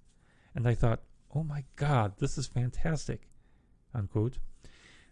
And 0.54 0.68
I 0.68 0.75
thought, 0.75 1.00
oh 1.35 1.45
my 1.45 1.64
god, 1.76 2.18
this 2.18 2.37
is 2.37 2.49
fantastic. 2.49 3.28
Unquote. 3.95 4.38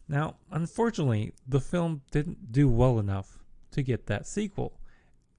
Now, 0.09 0.37
unfortunately, 0.51 1.33
the 1.49 1.61
film 1.61 2.03
didn't 2.11 2.53
do 2.53 2.69
well 2.69 2.99
enough 2.99 3.39
to 3.73 3.83
get 3.83 4.07
that 4.07 4.27
sequel. 4.27 4.79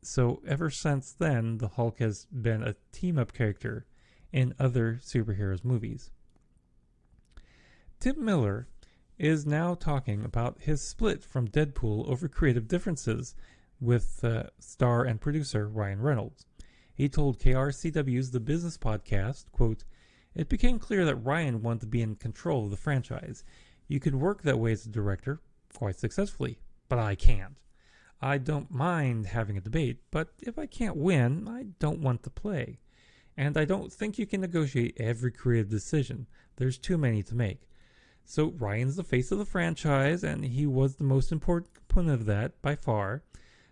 So 0.02 0.42
ever 0.48 0.70
since 0.70 1.12
then, 1.12 1.58
the 1.58 1.70
Hulk 1.70 2.00
has 2.00 2.26
been 2.26 2.64
a 2.64 2.76
team 2.92 3.18
up 3.18 3.34
character 3.34 3.86
in 4.32 4.54
other 4.60 5.00
superheroes 5.04 5.64
movies. 5.64 6.12
Tim 8.00 8.24
Miller 8.24 8.68
is 9.18 9.46
now 9.46 9.74
talking 9.74 10.24
about 10.24 10.62
his 10.62 10.82
split 10.88 11.24
from 11.24 11.48
Deadpool 11.48 12.08
over 12.08 12.28
creative 12.28 12.68
differences 12.68 13.36
with 13.80 14.24
uh, 14.24 14.44
star 14.60 15.04
and 15.04 15.20
producer 15.20 15.68
Ryan 15.68 16.02
Reynolds. 16.02 16.46
He 16.94 17.10
told 17.10 17.40
KRCW's 17.40 18.32
The 18.32 18.40
Business 18.40 18.78
Podcast, 18.78 19.52
quote, 19.52 19.84
It 20.36 20.50
became 20.50 20.80
clear 20.80 21.06
that 21.06 21.16
Ryan 21.16 21.62
wanted 21.62 21.82
to 21.82 21.88
be 21.88 22.02
in 22.02 22.16
control 22.16 22.66
of 22.66 22.72
the 22.72 22.78
franchise. 22.78 23.44
You 23.88 24.00
can 24.00 24.20
work 24.20 24.44
that 24.44 24.60
way 24.60 24.72
as 24.72 24.86
a 24.86 24.90
director, 24.90 25.42
quite 25.74 25.98
successfully, 25.98 26.60
but 26.90 27.00
I 27.00 27.16
can't. 27.16 27.58
I 28.22 28.38
don't 28.40 28.72
mind 28.72 29.28
having 29.28 29.58
a 29.58 29.62
debate, 29.62 30.00
but 30.10 30.30
if 30.42 30.58
I 30.58 30.66
can't 30.66 30.98
win, 30.98 31.48
I 31.48 31.68
don't 31.80 32.02
want 32.02 32.24
to 32.24 32.30
play. 32.30 32.80
And 33.36 33.56
I 33.56 33.66
don't 33.66 33.94
think 33.94 34.18
you 34.18 34.26
can 34.26 34.42
negotiate 34.42 34.98
every 35.00 35.32
creative 35.32 35.70
decision. 35.70 36.26
There's 36.56 36.80
too 36.80 36.98
many 36.98 37.22
to 37.24 37.36
make. 37.36 37.70
So 38.26 38.54
Ryan's 38.58 38.96
the 38.96 39.04
face 39.04 39.32
of 39.32 39.38
the 39.38 39.46
franchise, 39.46 40.24
and 40.24 40.44
he 40.44 40.66
was 40.66 40.96
the 40.96 41.04
most 41.04 41.32
important 41.32 41.74
component 41.74 42.20
of 42.20 42.26
that 42.26 42.62
by 42.62 42.76
far. 42.76 43.24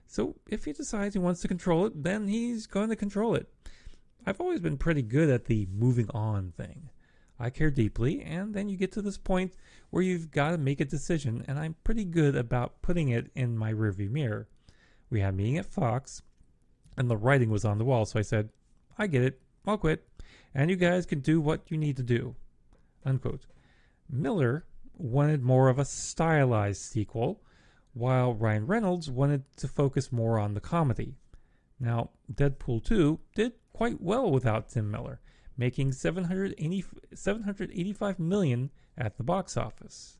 So 0.08 0.36
if 0.48 0.66
he 0.66 0.74
decides 0.74 1.16
he 1.16 1.20
wants 1.20 1.42
to 1.42 1.48
control 1.48 1.88
it, 1.88 2.04
then 2.04 2.28
he's 2.28 2.68
going 2.68 2.90
to 2.90 2.96
control 2.96 3.36
it. 3.36 3.52
I've 4.26 4.40
always 4.40 4.60
been 4.60 4.78
pretty 4.78 5.02
good 5.02 5.30
at 5.30 5.46
the 5.46 5.68
moving 5.72 6.10
on 6.12 6.54
thing. 6.56 6.90
I 7.40 7.50
care 7.50 7.72
deeply, 7.72 8.22
and 8.22 8.54
then 8.54 8.70
you 8.70 8.78
get 8.78 8.92
to 8.94 9.02
this 9.02 9.18
point 9.18 9.54
where 9.90 10.04
you've 10.04 10.32
got 10.32 10.52
to 10.52 10.58
make 10.58 10.80
a 10.80 10.86
decision, 10.86 11.44
and 11.48 11.60
I'm 11.60 11.76
pretty 11.84 12.06
good 12.06 12.36
about 12.36 12.82
putting 12.82 13.10
it 13.10 13.30
in 13.36 13.58
my 13.58 13.74
rearview 13.74 14.10
mirror. 14.10 14.48
We 15.10 15.20
had 15.20 15.34
a 15.34 15.38
meeting 15.38 15.58
at 15.58 15.66
Fox, 15.66 16.22
and 16.98 17.10
the 17.10 17.18
writing 17.18 17.50
was 17.50 17.66
on 17.66 17.78
the 17.78 17.86
wall, 17.86 18.06
so 18.06 18.20
I 18.20 18.22
said, 18.22 18.50
I 18.98 19.08
get 19.08 19.24
it, 19.24 19.42
I'll 19.66 19.78
quit, 19.78 20.08
and 20.54 20.70
you 20.70 20.78
guys 20.78 21.06
can 21.06 21.20
do 21.20 21.42
what 21.42 21.70
you 21.70 21.78
need 21.78 21.98
to 21.98 22.04
do. 22.04 22.36
Unquote. 23.04 23.46
Miller 24.10 24.66
wanted 24.98 25.44
more 25.44 25.68
of 25.68 25.78
a 25.78 25.86
stylized 25.86 26.82
sequel, 26.82 27.42
while 27.94 28.34
Ryan 28.34 28.66
Reynolds 28.66 29.10
wanted 29.10 29.44
to 29.58 29.68
focus 29.68 30.12
more 30.12 30.40
on 30.40 30.54
the 30.54 30.62
comedy. 30.62 31.16
Now, 31.80 32.12
Deadpool 32.34 32.84
2 32.86 33.20
did 33.36 33.54
quite 33.74 34.02
well 34.02 34.32
without 34.32 34.70
Tim 34.70 34.90
Miller, 34.90 35.20
making 35.58 35.92
780, 35.92 36.86
785 37.14 38.20
million 38.20 38.72
at 38.98 39.18
the 39.18 39.24
box 39.24 39.58
office. 39.58 40.18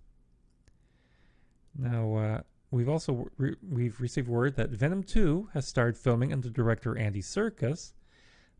Now, 1.78 2.16
uh, 2.16 2.42
we've 2.72 2.90
also 2.90 3.28
re- 3.38 3.56
we've 3.68 4.00
received 4.00 4.28
word 4.28 4.56
that 4.56 4.70
Venom 4.70 5.04
2 5.04 5.50
has 5.54 5.68
started 5.68 5.98
filming 5.98 6.32
under 6.32 6.50
director 6.50 6.98
Andy 6.98 7.22
Serkis. 7.22 7.94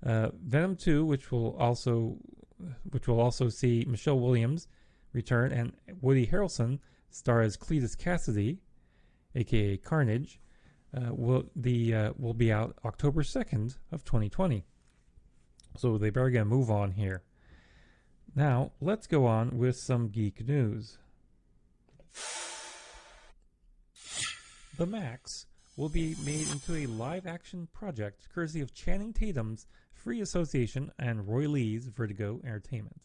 Uh, 0.06 0.30
Venom 0.44 0.76
2, 0.76 1.06
which 1.06 1.32
will 1.32 1.56
also 1.58 2.18
which 2.92 3.08
will 3.08 3.20
also 3.20 3.50
see 3.50 3.86
Michelle 3.88 4.20
Williams 4.20 4.68
return 5.14 5.52
and 5.52 5.74
Woody 6.02 6.28
Harrelson 6.28 6.80
star 7.10 7.42
as 7.42 7.58
Cletus 7.58 7.96
Kasady, 7.96 8.60
aka 9.36 9.78
Carnage, 9.78 10.40
uh, 10.96 11.14
will 11.14 11.44
the 11.56 11.94
uh, 11.94 12.14
will 12.18 12.34
be 12.34 12.52
out 12.52 12.78
October 12.86 13.24
second 13.24 13.78
of 13.92 14.04
2020. 14.04 14.66
So 15.78 15.98
they 15.98 16.10
better 16.10 16.30
get 16.30 16.44
a 16.44 16.46
move 16.46 16.70
on 16.70 16.92
here. 16.92 17.24
Now 18.36 18.72
let's 18.82 19.08
go 19.08 19.26
on 19.26 19.58
with 19.58 19.78
some 19.78 20.10
geek 20.10 20.48
news. 20.48 20.98
The 24.78 24.86
Max 24.86 25.46
will 25.78 25.90
be 25.90 26.16
made 26.26 26.50
into 26.52 26.76
a 26.76 26.86
live-action 26.86 27.70
project 27.74 28.28
courtesy 28.34 28.62
of 28.62 28.74
Channing 28.74 29.14
Tatum's 29.14 29.68
Free 29.94 30.22
Association 30.22 30.92
and 31.00 31.28
Roy 31.28 31.48
Lee's 31.48 31.88
Vertigo 31.88 32.42
Entertainment. 32.44 33.02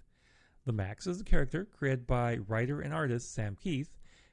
The 0.66 0.72
Max 0.72 1.06
is 1.06 1.20
a 1.20 1.24
character 1.24 1.64
created 1.64 2.06
by 2.06 2.36
writer 2.36 2.80
and 2.80 2.92
artist 2.92 3.32
Sam 3.32 3.56
Kieth 3.56 3.90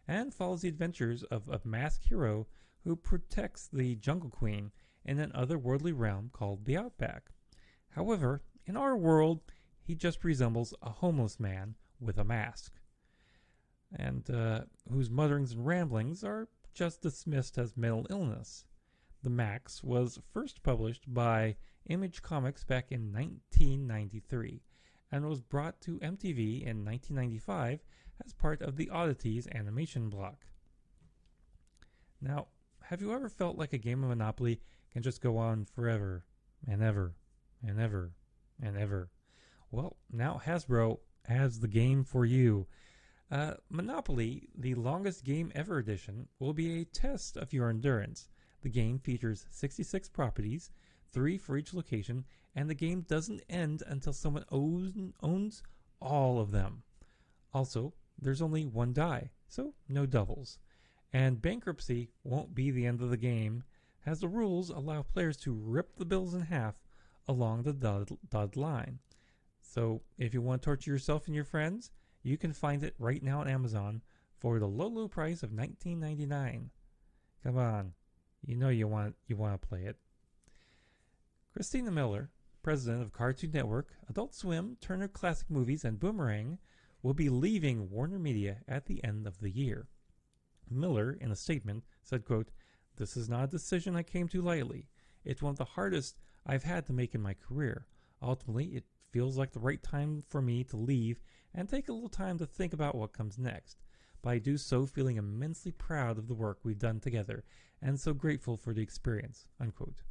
and 0.08 0.34
follows 0.34 0.62
the 0.62 0.70
adventures 0.70 1.24
of 1.24 1.48
a 1.48 1.62
masked 1.64 2.06
hero 2.06 2.48
who 2.84 2.96
protects 2.96 3.68
the 3.72 3.96
Jungle 3.96 4.30
Queen 4.30 4.72
in 5.06 5.20
an 5.20 5.32
otherworldly 5.32 5.94
realm 5.96 6.30
called 6.34 6.66
the 6.66 6.78
Outback. 6.78 7.32
However, 7.98 8.44
in 8.68 8.78
our 8.78 8.96
world, 8.96 9.42
he 9.82 9.96
just 9.96 10.24
resembles 10.24 10.72
a 10.84 10.92
homeless 10.92 11.40
man 11.40 11.74
with 12.00 12.20
a 12.20 12.24
mask, 12.24 12.74
and 13.92 14.30
uh, 14.30 14.66
whose 14.92 15.10
mutterings 15.10 15.54
and 15.54 15.66
ramblings 15.66 16.24
are 16.24 16.48
just 16.76 17.02
dismissed 17.02 17.58
as 17.58 17.76
mental 17.76 18.06
illness. 18.12 18.66
The 19.24 19.32
Max 19.32 19.84
was 19.84 20.20
first 20.32 20.62
published 20.62 21.12
by 21.12 21.56
Image 21.88 22.22
Comics 22.22 22.64
back 22.64 22.92
in 22.92 23.12
1993 23.12 24.62
and 25.12 25.28
was 25.28 25.42
brought 25.42 25.82
to 25.82 25.98
MTV 25.98 26.62
in 26.62 26.86
1995 26.86 27.84
as 28.24 28.34
part 28.34 28.62
of 28.62 28.76
the 28.76 28.92
Oddities 28.92 29.48
animation 29.56 30.12
block. 30.12 30.46
Now, 32.22 32.50
have 32.84 33.02
you 33.02 33.12
ever 33.12 33.28
felt 33.28 33.58
like 33.58 33.74
a 33.74 33.80
game 33.80 34.04
of 34.04 34.10
Monopoly 34.10 34.62
can 34.92 35.02
just 35.02 35.20
go 35.20 35.40
on 35.40 35.66
forever 35.66 36.26
and 36.68 36.84
ever 36.84 37.16
and 37.66 37.80
ever 37.80 38.12
and 38.62 38.78
ever? 38.78 39.10
Well, 39.72 39.98
now 40.12 40.42
Hasbro 40.44 41.00
has 41.26 41.60
the 41.60 41.68
game 41.68 42.04
for 42.04 42.26
you. 42.26 42.68
Uh, 43.30 43.56
Monopoly, 43.70 44.48
the 44.58 44.76
longest 44.76 45.26
game 45.26 45.52
ever 45.54 45.78
edition, 45.78 46.28
will 46.40 46.54
be 46.54 46.82
a 46.82 46.86
test 46.86 47.36
of 47.36 47.52
your 47.52 47.70
endurance. 47.70 48.30
The 48.62 48.70
game 48.70 49.00
features 49.00 49.46
66 49.50 50.10
properties, 50.10 50.72
three 51.12 51.38
for 51.38 51.58
each 51.58 51.74
location, 51.74 52.26
and 52.56 52.70
the 52.70 52.76
game 52.76 53.02
doesn't 53.02 53.44
end 53.50 53.84
until 53.86 54.14
someone 54.14 54.46
owns, 54.50 55.14
owns 55.22 55.64
all 56.00 56.40
of 56.40 56.52
them. 56.52 56.84
Also, 57.54 57.94
there's 58.20 58.42
only 58.42 58.66
one 58.66 58.94
die, 58.94 59.30
so 59.48 59.74
no 59.90 60.06
doubles. 60.06 60.58
And 61.12 61.42
bankruptcy 61.42 62.10
won't 62.24 62.56
be 62.56 62.72
the 62.72 62.86
end 62.86 63.02
of 63.02 63.10
the 63.10 63.18
game, 63.18 63.64
as 64.06 64.22
the 64.22 64.28
rules 64.28 64.70
allow 64.70 65.02
players 65.02 65.38
to 65.38 65.54
rip 65.54 65.98
the 65.98 66.06
bills 66.06 66.34
in 66.34 66.42
half 66.42 66.76
along 67.28 67.64
the 67.64 67.74
dotted, 67.74 68.56
line. 68.56 69.00
So 69.62 70.02
if 70.18 70.34
you 70.34 70.42
want 70.42 70.62
to 70.62 70.66
torture 70.66 70.92
yourself 70.92 71.28
and 71.28 71.36
your 71.36 71.44
friends, 71.44 71.92
you 72.24 72.38
can 72.38 72.54
find 72.54 72.84
it 72.84 72.96
right 72.98 73.22
now 73.22 73.42
on 73.42 73.48
Amazon 73.48 74.02
for 74.38 74.60
the 74.60 74.68
low, 74.68 74.88
low 74.88 75.08
price 75.08 75.44
of 75.44 75.52
$19.99. 75.52 76.70
Come 77.44 77.58
on, 77.58 77.94
you 78.46 78.56
know 78.56 78.70
you 78.70 78.88
want 78.88 79.16
you 79.28 79.36
want 79.36 79.60
to 79.60 79.68
play 79.68 79.84
it. 79.84 79.98
Christina 81.54 81.92
Miller, 81.92 82.30
president 82.62 83.02
of 83.02 83.14
Cartoon 83.14 83.52
Network, 83.52 83.94
Adult 84.10 84.36
Swim, 84.36 84.78
Turner 84.82 85.08
Classic 85.08 85.50
Movies, 85.50 85.86
and 85.86 86.00
Boomerang, 86.00 86.60
will 87.02 87.14
be 87.14 87.30
leaving 87.30 87.90
Warner 87.90 88.20
Media 88.20 88.58
at 88.68 88.86
the 88.86 89.04
end 89.04 89.26
of 89.26 89.40
the 89.40 89.50
year. 89.50 89.88
Miller, 90.70 91.18
in 91.20 91.32
a 91.32 91.36
statement, 91.36 91.84
said, 92.04 92.26
quote, 92.26 92.50
This 92.98 93.16
is 93.16 93.30
not 93.30 93.46
a 93.46 93.48
decision 93.48 93.96
I 93.96 94.04
came 94.04 94.28
to 94.30 94.42
lightly. 94.42 94.90
It's 95.24 95.42
one 95.42 95.52
of 95.52 95.58
the 95.58 95.66
hardest 95.66 96.18
I've 96.48 96.64
had 96.64 96.86
to 96.88 96.94
make 96.94 97.14
in 97.14 97.22
my 97.22 97.34
career. 97.34 97.86
Ultimately, 98.22 98.68
it 98.68 98.86
feels 99.12 99.38
like 99.38 99.52
the 99.52 99.60
right 99.60 99.84
time 99.84 100.24
for 100.30 100.42
me 100.42 100.64
to 100.64 100.78
leave 100.78 101.20
and 101.54 101.68
take 101.68 101.90
a 101.90 101.94
little 101.94 102.10
time 102.10 102.38
to 102.38 102.46
think 102.46 102.74
about 102.74 102.96
what 102.96 103.14
comes 103.14 103.38
next. 103.38 103.78
But 104.22 104.30
I 104.32 104.40
do 104.40 104.58
so 104.58 104.86
feeling 104.86 105.18
immensely 105.18 105.72
proud 105.72 106.18
of 106.18 106.28
the 106.28 106.34
work 106.34 106.60
we've 106.64 106.80
done 106.80 107.00
together 107.00 107.44
and 107.82 108.00
so 108.00 108.14
grateful 108.14 108.58
for 108.58 108.74
the 108.74 108.82
experience. 108.82 109.46
Unquote. 109.60 110.02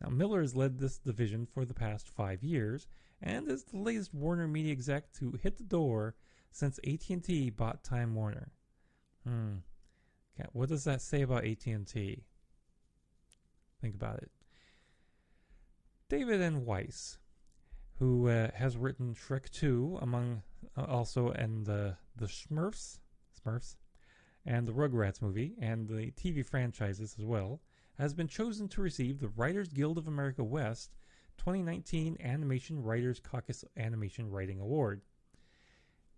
Now, 0.00 0.10
Miller 0.10 0.40
has 0.40 0.56
led 0.56 0.78
this 0.78 0.98
division 0.98 1.46
for 1.46 1.64
the 1.64 1.74
past 1.74 2.08
five 2.08 2.42
years 2.42 2.88
and 3.22 3.48
is 3.48 3.64
the 3.64 3.78
latest 3.78 4.12
Warner 4.12 4.48
Media 4.48 4.72
exec 4.72 5.12
to 5.14 5.38
hit 5.42 5.56
the 5.56 5.64
door 5.64 6.16
since 6.50 6.80
AT&T 6.80 7.50
bought 7.50 7.84
Time 7.84 8.14
Warner. 8.14 8.50
Hmm. 9.24 9.58
What 10.52 10.68
does 10.70 10.82
that 10.84 11.00
say 11.00 11.22
about 11.22 11.44
AT&T? 11.44 12.24
Think 13.80 13.94
about 13.94 14.18
it. 14.18 14.30
David 16.12 16.42
N. 16.42 16.66
Weiss, 16.66 17.16
who 17.98 18.28
uh, 18.28 18.50
has 18.54 18.76
written 18.76 19.14
Shrek 19.14 19.48
2, 19.48 20.00
among 20.02 20.42
uh, 20.76 20.84
also 20.84 21.30
and 21.30 21.64
the 21.64 21.96
the 22.14 22.26
Smurfs, 22.26 22.98
Smurfs, 23.34 23.76
and 24.44 24.68
the 24.68 24.74
Rugrats 24.74 25.22
movie, 25.22 25.54
and 25.58 25.88
the 25.88 26.10
TV 26.10 26.44
franchises 26.44 27.16
as 27.18 27.24
well, 27.24 27.62
has 27.98 28.12
been 28.12 28.28
chosen 28.28 28.68
to 28.68 28.82
receive 28.82 29.20
the 29.20 29.28
Writers 29.28 29.68
Guild 29.68 29.96
of 29.96 30.06
America 30.06 30.44
West 30.44 30.90
2019 31.38 32.18
Animation 32.20 32.82
Writers 32.82 33.18
Caucus 33.18 33.64
Animation 33.78 34.30
Writing 34.30 34.60
Award. 34.60 35.00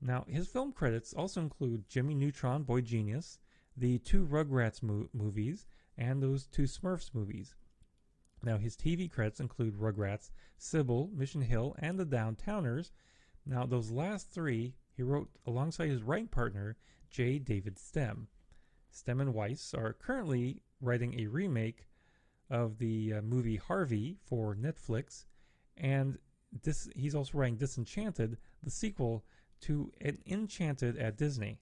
Now, 0.00 0.24
his 0.26 0.48
film 0.48 0.72
credits 0.72 1.14
also 1.14 1.40
include 1.40 1.88
Jimmy 1.88 2.16
Neutron 2.16 2.64
Boy 2.64 2.80
Genius, 2.80 3.38
the 3.76 4.00
two 4.00 4.26
Rugrats 4.26 4.82
mo- 4.82 5.08
movies, 5.12 5.66
and 5.96 6.20
those 6.20 6.48
two 6.48 6.64
Smurfs 6.64 7.14
movies. 7.14 7.54
Now, 8.44 8.58
his 8.58 8.76
TV 8.76 9.10
credits 9.10 9.40
include 9.40 9.74
Rugrats, 9.78 10.30
Cybill, 10.58 11.12
Mission 11.12 11.42
Hill, 11.42 11.74
and 11.78 11.98
The 11.98 12.04
Downtowners. 12.04 12.90
Now, 13.46 13.64
those 13.64 13.90
last 13.90 14.30
three 14.30 14.74
he 14.96 15.02
wrote 15.02 15.28
alongside 15.46 15.88
his 15.88 16.02
writing 16.02 16.28
partner, 16.28 16.76
J. 17.10 17.38
David 17.38 17.78
Stem. 17.78 18.28
Stem 18.90 19.20
and 19.20 19.34
Weiss 19.34 19.74
are 19.74 19.92
currently 19.92 20.62
writing 20.80 21.18
a 21.18 21.26
remake 21.26 21.88
of 22.50 22.78
the 22.78 23.14
uh, 23.14 23.22
movie 23.22 23.56
Harvey 23.56 24.16
for 24.24 24.54
Netflix, 24.54 25.24
and 25.76 26.18
this 26.62 26.88
he's 26.94 27.14
also 27.14 27.36
writing 27.36 27.56
Disenchanted, 27.56 28.38
the 28.62 28.70
sequel 28.70 29.24
to 29.62 29.90
an 30.00 30.18
Enchanted 30.26 30.96
at 30.96 31.16
Disney. 31.16 31.58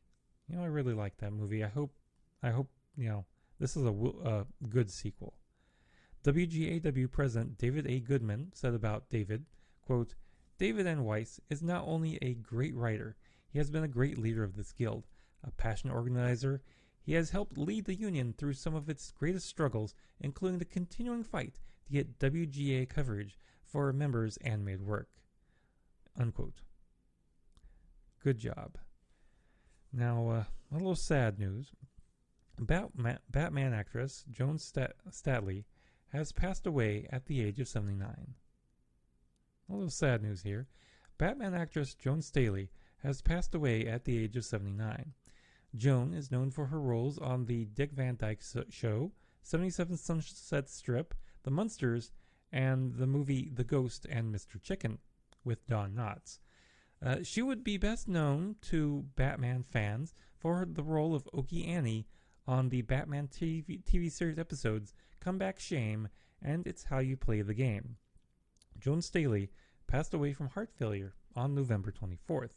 You 0.48 0.56
know, 0.56 0.62
I 0.62 0.66
really 0.66 0.92
like 0.92 1.16
that 1.18 1.32
movie. 1.32 1.64
I 1.64 1.68
hope, 1.68 1.94
I 2.42 2.50
hope 2.50 2.68
you 2.96 3.08
know 3.08 3.24
this 3.58 3.76
is 3.76 3.84
a, 3.86 3.92
a 3.92 4.46
good 4.68 4.90
sequel. 4.90 5.34
WGAW 6.24 7.10
President 7.10 7.58
David 7.58 7.86
A. 7.86 7.98
Goodman 7.98 8.52
said 8.54 8.74
about 8.74 9.10
David, 9.10 9.44
quote, 9.84 10.14
David 10.56 10.86
N. 10.86 11.02
Weiss 11.04 11.40
is 11.50 11.62
not 11.62 11.84
only 11.84 12.18
a 12.22 12.34
great 12.34 12.74
writer, 12.76 13.16
he 13.48 13.58
has 13.58 13.70
been 13.70 13.82
a 13.82 13.88
great 13.88 14.16
leader 14.16 14.44
of 14.44 14.54
this 14.54 14.72
guild, 14.72 15.08
a 15.42 15.50
passionate 15.50 15.94
organizer. 15.94 16.62
He 17.00 17.14
has 17.14 17.30
helped 17.30 17.58
lead 17.58 17.86
the 17.86 17.96
union 17.96 18.34
through 18.38 18.52
some 18.52 18.74
of 18.74 18.88
its 18.88 19.10
greatest 19.10 19.48
struggles, 19.48 19.94
including 20.20 20.60
the 20.60 20.64
continuing 20.64 21.24
fight 21.24 21.58
to 21.86 21.92
get 21.92 22.20
WGA 22.20 22.88
coverage 22.88 23.36
for 23.64 23.92
members' 23.92 24.36
animated 24.38 24.82
work. 24.86 25.08
Unquote. 26.16 26.60
Good 28.22 28.38
job. 28.38 28.78
Now, 29.92 30.28
uh, 30.28 30.44
a 30.70 30.74
little 30.74 30.94
sad 30.94 31.40
news. 31.40 31.72
Batman, 32.60 33.18
Batman 33.28 33.72
actress 33.72 34.24
Joan 34.30 34.58
Stat- 34.58 34.94
Statley 35.10 35.64
has 36.12 36.32
passed 36.32 36.66
away 36.66 37.06
at 37.10 37.26
the 37.26 37.42
age 37.42 37.58
of 37.58 37.68
79. 37.68 38.34
A 39.68 39.72
little 39.72 39.90
sad 39.90 40.22
news 40.22 40.42
here. 40.42 40.68
Batman 41.18 41.54
actress 41.54 41.94
Joan 41.94 42.20
Staley 42.20 42.70
has 43.02 43.22
passed 43.22 43.54
away 43.54 43.86
at 43.86 44.04
the 44.04 44.18
age 44.18 44.36
of 44.36 44.44
79. 44.44 45.12
Joan 45.74 46.12
is 46.12 46.30
known 46.30 46.50
for 46.50 46.66
her 46.66 46.80
roles 46.80 47.18
on 47.18 47.46
The 47.46 47.64
Dick 47.64 47.92
Van 47.92 48.16
Dyke 48.16 48.42
Show, 48.68 49.12
77 49.42 49.96
Sunset 49.96 50.68
Strip, 50.68 51.14
The 51.44 51.50
Munsters, 51.50 52.12
and 52.52 52.94
the 52.94 53.06
movie 53.06 53.50
The 53.52 53.64
Ghost 53.64 54.06
and 54.10 54.34
Mr. 54.34 54.62
Chicken 54.62 54.98
with 55.44 55.66
Don 55.66 55.92
Knotts. 55.92 56.38
Uh, 57.04 57.22
she 57.22 57.40
would 57.40 57.64
be 57.64 57.78
best 57.78 58.06
known 58.06 58.56
to 58.62 59.06
Batman 59.16 59.64
fans 59.64 60.14
for 60.36 60.66
the 60.70 60.84
role 60.84 61.14
of 61.14 61.28
Okie 61.34 61.66
Annie 61.66 62.06
on 62.46 62.68
the 62.68 62.82
Batman 62.82 63.28
TV, 63.28 63.82
TV 63.82 64.12
series 64.12 64.38
episodes 64.38 64.92
Come 65.22 65.38
Back 65.38 65.60
Shame 65.60 66.08
and 66.42 66.66
It's 66.66 66.82
How 66.82 66.98
You 66.98 67.16
Play 67.16 67.42
the 67.42 67.54
Game. 67.54 67.94
Joan 68.80 69.00
Staley 69.00 69.50
passed 69.86 70.14
away 70.14 70.32
from 70.32 70.48
heart 70.48 70.72
failure 70.76 71.14
on 71.36 71.54
November 71.54 71.92
24th. 71.92 72.54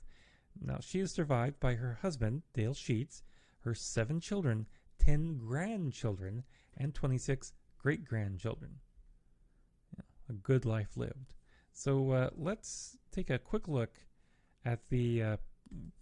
Now, 0.60 0.80
she 0.82 1.00
is 1.00 1.12
survived 1.12 1.60
by 1.60 1.76
her 1.76 2.00
husband, 2.02 2.42
Dale 2.56 2.74
Sheets, 2.74 3.22
her 3.60 3.76
seven 3.76 4.20
children, 4.20 4.66
10 4.98 5.38
grandchildren, 5.38 6.44
and 6.76 6.96
26 6.96 7.54
great 7.78 8.04
grandchildren. 8.04 8.78
A 10.28 10.34
good 10.34 10.66
life 10.66 10.98
lived. 10.98 11.36
So 11.72 12.10
uh, 12.14 12.30
let's 12.36 12.98
take 13.12 13.30
a 13.30 13.38
quick 13.38 13.68
look 13.68 13.94
at 14.66 14.90
the 14.90 15.22
uh, 15.22 15.38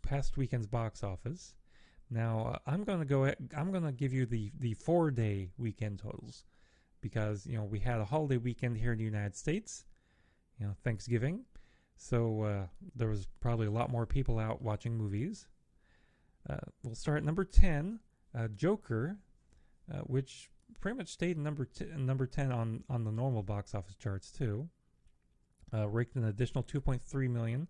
past 0.01 0.37
weekend's 0.37 0.67
box 0.67 1.03
office. 1.03 1.55
Now 2.09 2.53
uh, 2.53 2.71
I'm 2.71 2.85
going 2.85 2.99
to 2.99 3.05
go. 3.05 3.25
At, 3.25 3.37
I'm 3.57 3.71
going 3.71 3.83
to 3.83 3.91
give 3.91 4.13
you 4.13 4.25
the 4.25 4.51
the 4.59 4.75
four 4.75 5.11
day 5.11 5.49
weekend 5.57 5.99
totals 5.99 6.45
because 7.03 7.45
you 7.45 7.55
know 7.55 7.63
we 7.63 7.77
had 7.77 7.99
a 7.99 8.05
holiday 8.05 8.37
weekend 8.37 8.77
here 8.77 8.93
in 8.93 8.97
the 8.97 9.03
United 9.03 9.35
States. 9.35 9.85
You 10.59 10.65
know 10.65 10.73
Thanksgiving, 10.83 11.41
so 11.97 12.41
uh, 12.41 12.65
there 12.95 13.09
was 13.09 13.27
probably 13.41 13.67
a 13.67 13.71
lot 13.71 13.91
more 13.91 14.07
people 14.07 14.39
out 14.39 14.61
watching 14.63 14.97
movies. 14.97 15.47
Uh, 16.49 16.57
we'll 16.83 16.95
start 16.95 17.17
at 17.17 17.23
number 17.23 17.43
ten, 17.43 17.99
uh, 18.35 18.47
Joker, 18.55 19.17
uh, 19.93 19.99
which 19.99 20.49
pretty 20.79 20.97
much 20.97 21.09
stayed 21.09 21.37
number 21.37 21.65
t- 21.65 21.85
number 21.95 22.25
ten 22.25 22.51
on 22.51 22.83
on 22.89 23.03
the 23.03 23.11
normal 23.11 23.43
box 23.43 23.75
office 23.75 23.95
charts 23.95 24.31
too. 24.31 24.69
Uh, 25.73 25.87
raked 25.89 26.15
an 26.15 26.25
additional 26.25 26.63
2.3 26.63 27.29
million. 27.31 27.67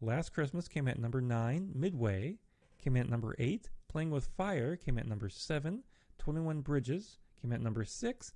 Last 0.00 0.32
Christmas 0.32 0.66
came 0.66 0.88
at 0.88 0.98
number 0.98 1.20
nine. 1.20 1.70
Midway 1.74 2.38
came 2.82 2.96
at 2.96 3.08
number 3.08 3.36
8. 3.38 3.70
Playing 3.88 4.10
with 4.10 4.26
Fire 4.36 4.74
came 4.74 4.98
at 4.98 5.06
number 5.06 5.28
7. 5.28 5.84
21 6.18 6.60
Bridges 6.62 7.18
came 7.40 7.52
at 7.52 7.60
number 7.60 7.84
6. 7.84 8.34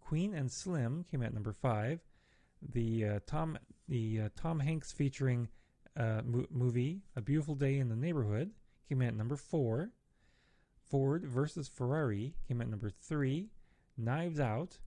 Queen 0.00 0.34
and 0.34 0.50
Slim 0.50 1.04
came 1.10 1.22
at 1.22 1.34
number 1.34 1.52
5. 1.52 2.00
The 2.72 3.04
uh, 3.04 3.18
Tom 3.26 3.58
the 3.88 4.22
uh, 4.22 4.28
Tom 4.36 4.60
Hanks 4.60 4.92
featuring 4.92 5.48
uh, 5.96 6.22
mo- 6.24 6.46
movie 6.50 7.02
A 7.16 7.20
Beautiful 7.20 7.54
Day 7.54 7.78
in 7.78 7.88
the 7.88 7.96
Neighborhood 7.96 8.50
came 8.88 9.02
at 9.02 9.14
number 9.14 9.36
4. 9.36 9.90
Ford 10.90 11.24
versus 11.24 11.68
Ferrari 11.68 12.34
came 12.46 12.60
at 12.60 12.68
number 12.68 12.90
3. 12.90 13.48
Knives 13.96 14.40
Out 14.40 14.78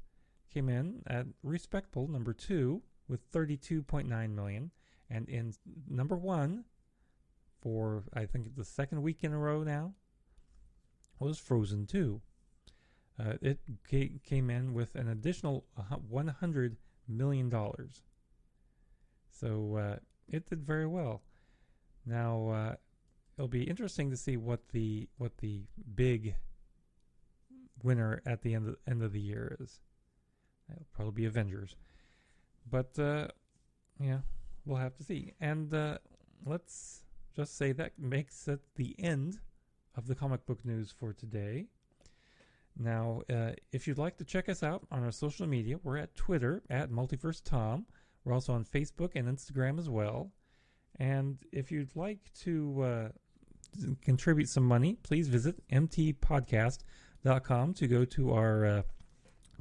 came 0.51 0.69
in 0.69 1.01
at 1.07 1.27
respectable 1.43 2.07
number 2.07 2.33
2 2.33 2.81
with 3.07 3.31
32.9 3.31 4.35
million 4.35 4.71
and 5.09 5.29
in 5.29 5.53
number 5.89 6.17
1 6.17 6.63
for 7.61 8.03
I 8.13 8.25
think 8.25 8.55
the 8.55 8.65
second 8.65 9.01
week 9.01 9.23
in 9.23 9.33
a 9.33 9.37
row 9.37 9.63
now 9.63 9.93
was 11.19 11.37
Frozen 11.37 11.85
2. 11.87 12.21
Uh, 13.21 13.33
it 13.41 13.59
ca- 13.89 14.19
came 14.23 14.49
in 14.49 14.73
with 14.73 14.95
an 14.95 15.07
additional 15.07 15.65
100 16.09 16.77
million 17.07 17.49
dollars. 17.49 18.01
So 19.29 19.75
uh, 19.75 19.95
it 20.27 20.49
did 20.49 20.65
very 20.65 20.87
well. 20.87 21.21
Now 22.05 22.49
uh, 22.49 22.75
it'll 23.37 23.47
be 23.47 23.63
interesting 23.63 24.09
to 24.09 24.17
see 24.17 24.37
what 24.37 24.69
the 24.69 25.07
what 25.17 25.37
the 25.37 25.63
big 25.95 26.35
winner 27.83 28.21
at 28.25 28.41
the 28.41 28.55
end 28.55 28.69
of, 28.69 28.75
end 28.87 29.03
of 29.03 29.13
the 29.13 29.21
year 29.21 29.57
is. 29.59 29.79
It'll 30.71 30.87
probably 30.93 31.23
be 31.23 31.25
Avengers, 31.25 31.75
but 32.69 32.97
uh, 32.97 33.27
yeah, 33.99 34.19
we'll 34.65 34.77
have 34.77 34.95
to 34.95 35.03
see. 35.03 35.33
And 35.39 35.73
uh, 35.73 35.97
let's 36.45 37.03
just 37.35 37.57
say 37.57 37.71
that 37.73 37.99
makes 37.99 38.47
it 38.47 38.61
the 38.75 38.95
end 38.99 39.39
of 39.95 40.07
the 40.07 40.15
comic 40.15 40.45
book 40.45 40.63
news 40.63 40.91
for 40.97 41.13
today. 41.13 41.67
Now, 42.77 43.21
uh, 43.29 43.51
if 43.71 43.87
you'd 43.87 43.97
like 43.97 44.17
to 44.17 44.25
check 44.25 44.49
us 44.49 44.63
out 44.63 44.85
on 44.91 45.03
our 45.03 45.11
social 45.11 45.47
media, 45.47 45.77
we're 45.83 45.97
at 45.97 46.15
Twitter 46.15 46.63
at 46.69 46.89
Multiverse 46.89 47.41
Tom. 47.43 47.85
We're 48.23 48.33
also 48.33 48.53
on 48.53 48.65
Facebook 48.65 49.11
and 49.15 49.27
Instagram 49.27 49.79
as 49.79 49.89
well. 49.89 50.31
And 50.99 51.37
if 51.51 51.71
you'd 51.71 51.95
like 51.95 52.31
to 52.41 52.83
uh, 52.83 53.09
contribute 54.03 54.49
some 54.49 54.65
money, 54.65 54.97
please 55.03 55.27
visit 55.27 55.67
mtpodcast.com 55.69 57.73
to 57.73 57.87
go 57.87 58.05
to 58.05 58.33
our 58.33 58.65
uh, 58.65 58.83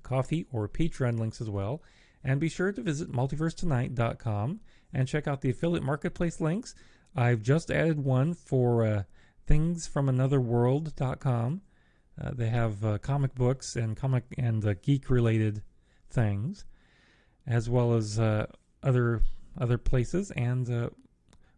Ko-fi 0.02 0.44
or 0.52 0.68
Patreon 0.68 1.18
links 1.18 1.40
as 1.40 1.48
well. 1.48 1.82
And 2.22 2.38
be 2.38 2.50
sure 2.50 2.70
to 2.72 2.82
visit 2.82 3.10
multiversetonight.com 3.10 4.60
and 4.92 5.08
check 5.08 5.26
out 5.26 5.40
the 5.40 5.48
affiliate 5.50 5.84
marketplace 5.84 6.38
links. 6.40 6.74
I've 7.16 7.40
just 7.42 7.70
added 7.70 8.04
one 8.04 8.34
for 8.34 8.84
uh, 8.84 9.04
thingsfromanotherworld.com. 9.48 11.62
Uh, 12.20 12.32
they 12.34 12.48
have 12.48 12.84
uh, 12.84 12.98
comic 12.98 13.34
books 13.34 13.76
and 13.76 13.96
comic 13.96 14.24
and 14.36 14.64
uh, 14.66 14.74
geek 14.82 15.08
related 15.08 15.62
things, 16.10 16.64
as 17.46 17.70
well 17.70 17.94
as 17.94 18.18
uh, 18.18 18.46
other 18.82 19.22
other 19.58 19.78
places. 19.78 20.30
And 20.32 20.70
uh, 20.70 20.90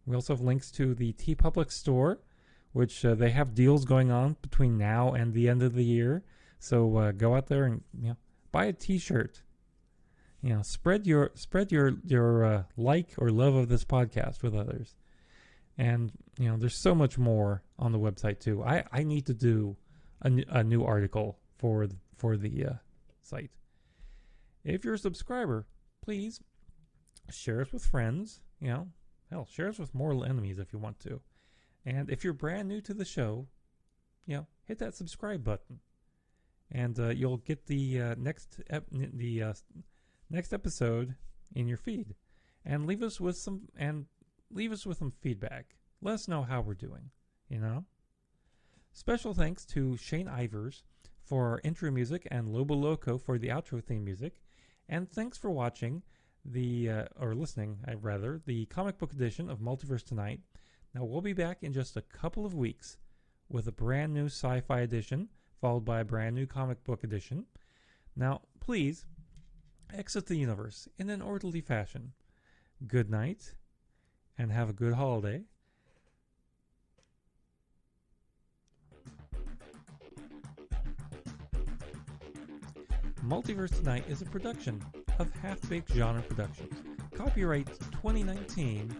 we 0.05 0.15
also 0.15 0.33
have 0.33 0.41
links 0.41 0.71
to 0.71 0.93
the 0.93 1.13
TeePublic 1.13 1.71
store, 1.71 2.19
which 2.71 3.01
they 3.01 3.31
have 3.31 3.53
deals 3.53 3.85
going 3.85 4.09
on 4.09 4.37
between 4.41 4.77
now 4.77 5.13
and 5.13 5.33
the 5.33 5.49
end 5.49 5.63
of 5.63 5.73
the 5.73 5.83
year. 5.83 6.23
So 6.59 7.11
go 7.17 7.35
out 7.35 7.47
there 7.47 7.65
and 7.65 7.81
you 7.99 8.09
know 8.09 8.17
buy 8.51 8.65
a 8.65 8.73
T-shirt. 8.73 9.41
You 10.41 10.55
know, 10.55 10.61
spread 10.61 11.05
your 11.05 11.31
spread 11.35 11.71
your 11.71 11.97
your 12.05 12.65
like 12.77 13.09
or 13.17 13.29
love 13.29 13.55
of 13.55 13.67
this 13.69 13.83
podcast 13.83 14.43
with 14.43 14.55
others. 14.55 14.95
And 15.77 16.11
you 16.37 16.49
know, 16.49 16.57
there's 16.57 16.77
so 16.77 16.95
much 16.95 17.17
more 17.17 17.63
on 17.77 17.91
the 17.91 17.99
website 17.99 18.39
too. 18.39 18.63
I 18.63 18.83
I 18.91 19.03
need 19.03 19.25
to 19.25 19.33
do 19.33 19.75
a, 20.23 20.43
a 20.49 20.63
new 20.63 20.83
article 20.83 21.39
for 21.57 21.87
for 22.15 22.37
the 22.37 22.65
uh, 22.65 22.73
site. 23.21 23.51
If 24.63 24.85
you're 24.85 24.93
a 24.93 24.99
subscriber, 24.99 25.67
please 26.01 26.39
share 27.29 27.61
us 27.61 27.73
with 27.73 27.85
friends. 27.85 28.41
You 28.59 28.69
know, 28.69 28.87
hell, 29.29 29.47
share 29.51 29.69
us 29.69 29.79
with 29.79 29.93
mortal 29.93 30.23
enemies 30.23 30.59
if 30.59 30.71
you 30.71 30.79
want 30.79 30.99
to. 31.01 31.21
And 31.85 32.09
if 32.09 32.23
you're 32.23 32.33
brand 32.33 32.69
new 32.69 32.81
to 32.81 32.93
the 32.93 33.05
show, 33.05 33.47
you 34.25 34.37
know, 34.37 34.47
hit 34.63 34.79
that 34.79 34.95
subscribe 34.95 35.43
button, 35.43 35.79
and 36.71 36.97
uh, 36.97 37.09
you'll 37.09 37.37
get 37.37 37.65
the 37.65 38.01
uh, 38.01 38.15
next 38.17 38.61
ep- 38.69 38.87
the 38.91 39.43
uh, 39.43 39.53
next 40.29 40.53
episode 40.53 41.15
in 41.55 41.67
your 41.67 41.77
feed, 41.77 42.15
and 42.65 42.87
leave 42.87 43.03
us 43.03 43.19
with 43.19 43.37
some 43.37 43.63
and 43.77 44.05
leave 44.49 44.71
us 44.71 44.85
with 44.85 44.97
some 44.97 45.11
feedback. 45.19 45.75
Let 46.01 46.13
us 46.15 46.27
know 46.27 46.43
how 46.43 46.61
we're 46.61 46.73
doing. 46.73 47.09
You 47.49 47.59
know. 47.59 47.85
Special 48.95 49.33
thanks 49.33 49.65
to 49.65 49.97
Shane 49.97 50.27
Ivers 50.27 50.83
for 51.23 51.49
our 51.49 51.61
intro 51.63 51.89
music 51.89 52.27
and 52.29 52.53
Lobo 52.53 52.75
Loco 52.75 53.17
for 53.17 53.39
the 53.39 53.47
outro 53.47 53.83
theme 53.83 54.05
music, 54.05 54.39
and 54.87 55.09
thanks 55.09 55.35
for 55.35 55.49
watching 55.49 56.03
the 56.45 56.89
uh, 56.89 57.05
or 57.19 57.33
listening, 57.33 57.79
I 57.87 57.95
rather, 57.95 58.39
the 58.45 58.65
comic 58.67 58.99
book 58.99 59.11
edition 59.11 59.49
of 59.49 59.59
Multiverse 59.59 60.05
Tonight. 60.05 60.41
Now 60.93 61.05
we'll 61.05 61.21
be 61.21 61.33
back 61.33 61.63
in 61.63 61.73
just 61.73 61.97
a 61.97 62.03
couple 62.03 62.45
of 62.45 62.53
weeks 62.53 62.97
with 63.49 63.67
a 63.67 63.71
brand 63.71 64.13
new 64.13 64.27
sci-fi 64.27 64.81
edition, 64.81 65.27
followed 65.59 65.85
by 65.85 66.01
a 66.01 66.05
brand 66.05 66.35
new 66.35 66.45
comic 66.45 66.83
book 66.83 67.03
edition. 67.03 67.45
Now, 68.15 68.41
please 68.59 69.05
exit 69.91 70.27
the 70.27 70.37
universe 70.37 70.87
in 70.99 71.09
an 71.09 71.23
orderly 71.23 71.61
fashion. 71.61 72.13
Good 72.85 73.09
night, 73.09 73.55
and 74.37 74.51
have 74.51 74.69
a 74.69 74.73
good 74.73 74.93
holiday. 74.93 75.45
Multiverse 83.25 83.73
Tonight 83.77 84.03
is 84.09 84.21
a 84.21 84.25
production 84.25 84.83
of 85.17 85.33
Half 85.35 85.69
Baked 85.69 85.93
Genre 85.93 86.21
Productions. 86.23 86.73
Copyright 87.15 87.67
2019. 87.91 88.93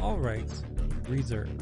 All 0.00 0.16
rights 0.16 0.62
reserved. 1.08 1.60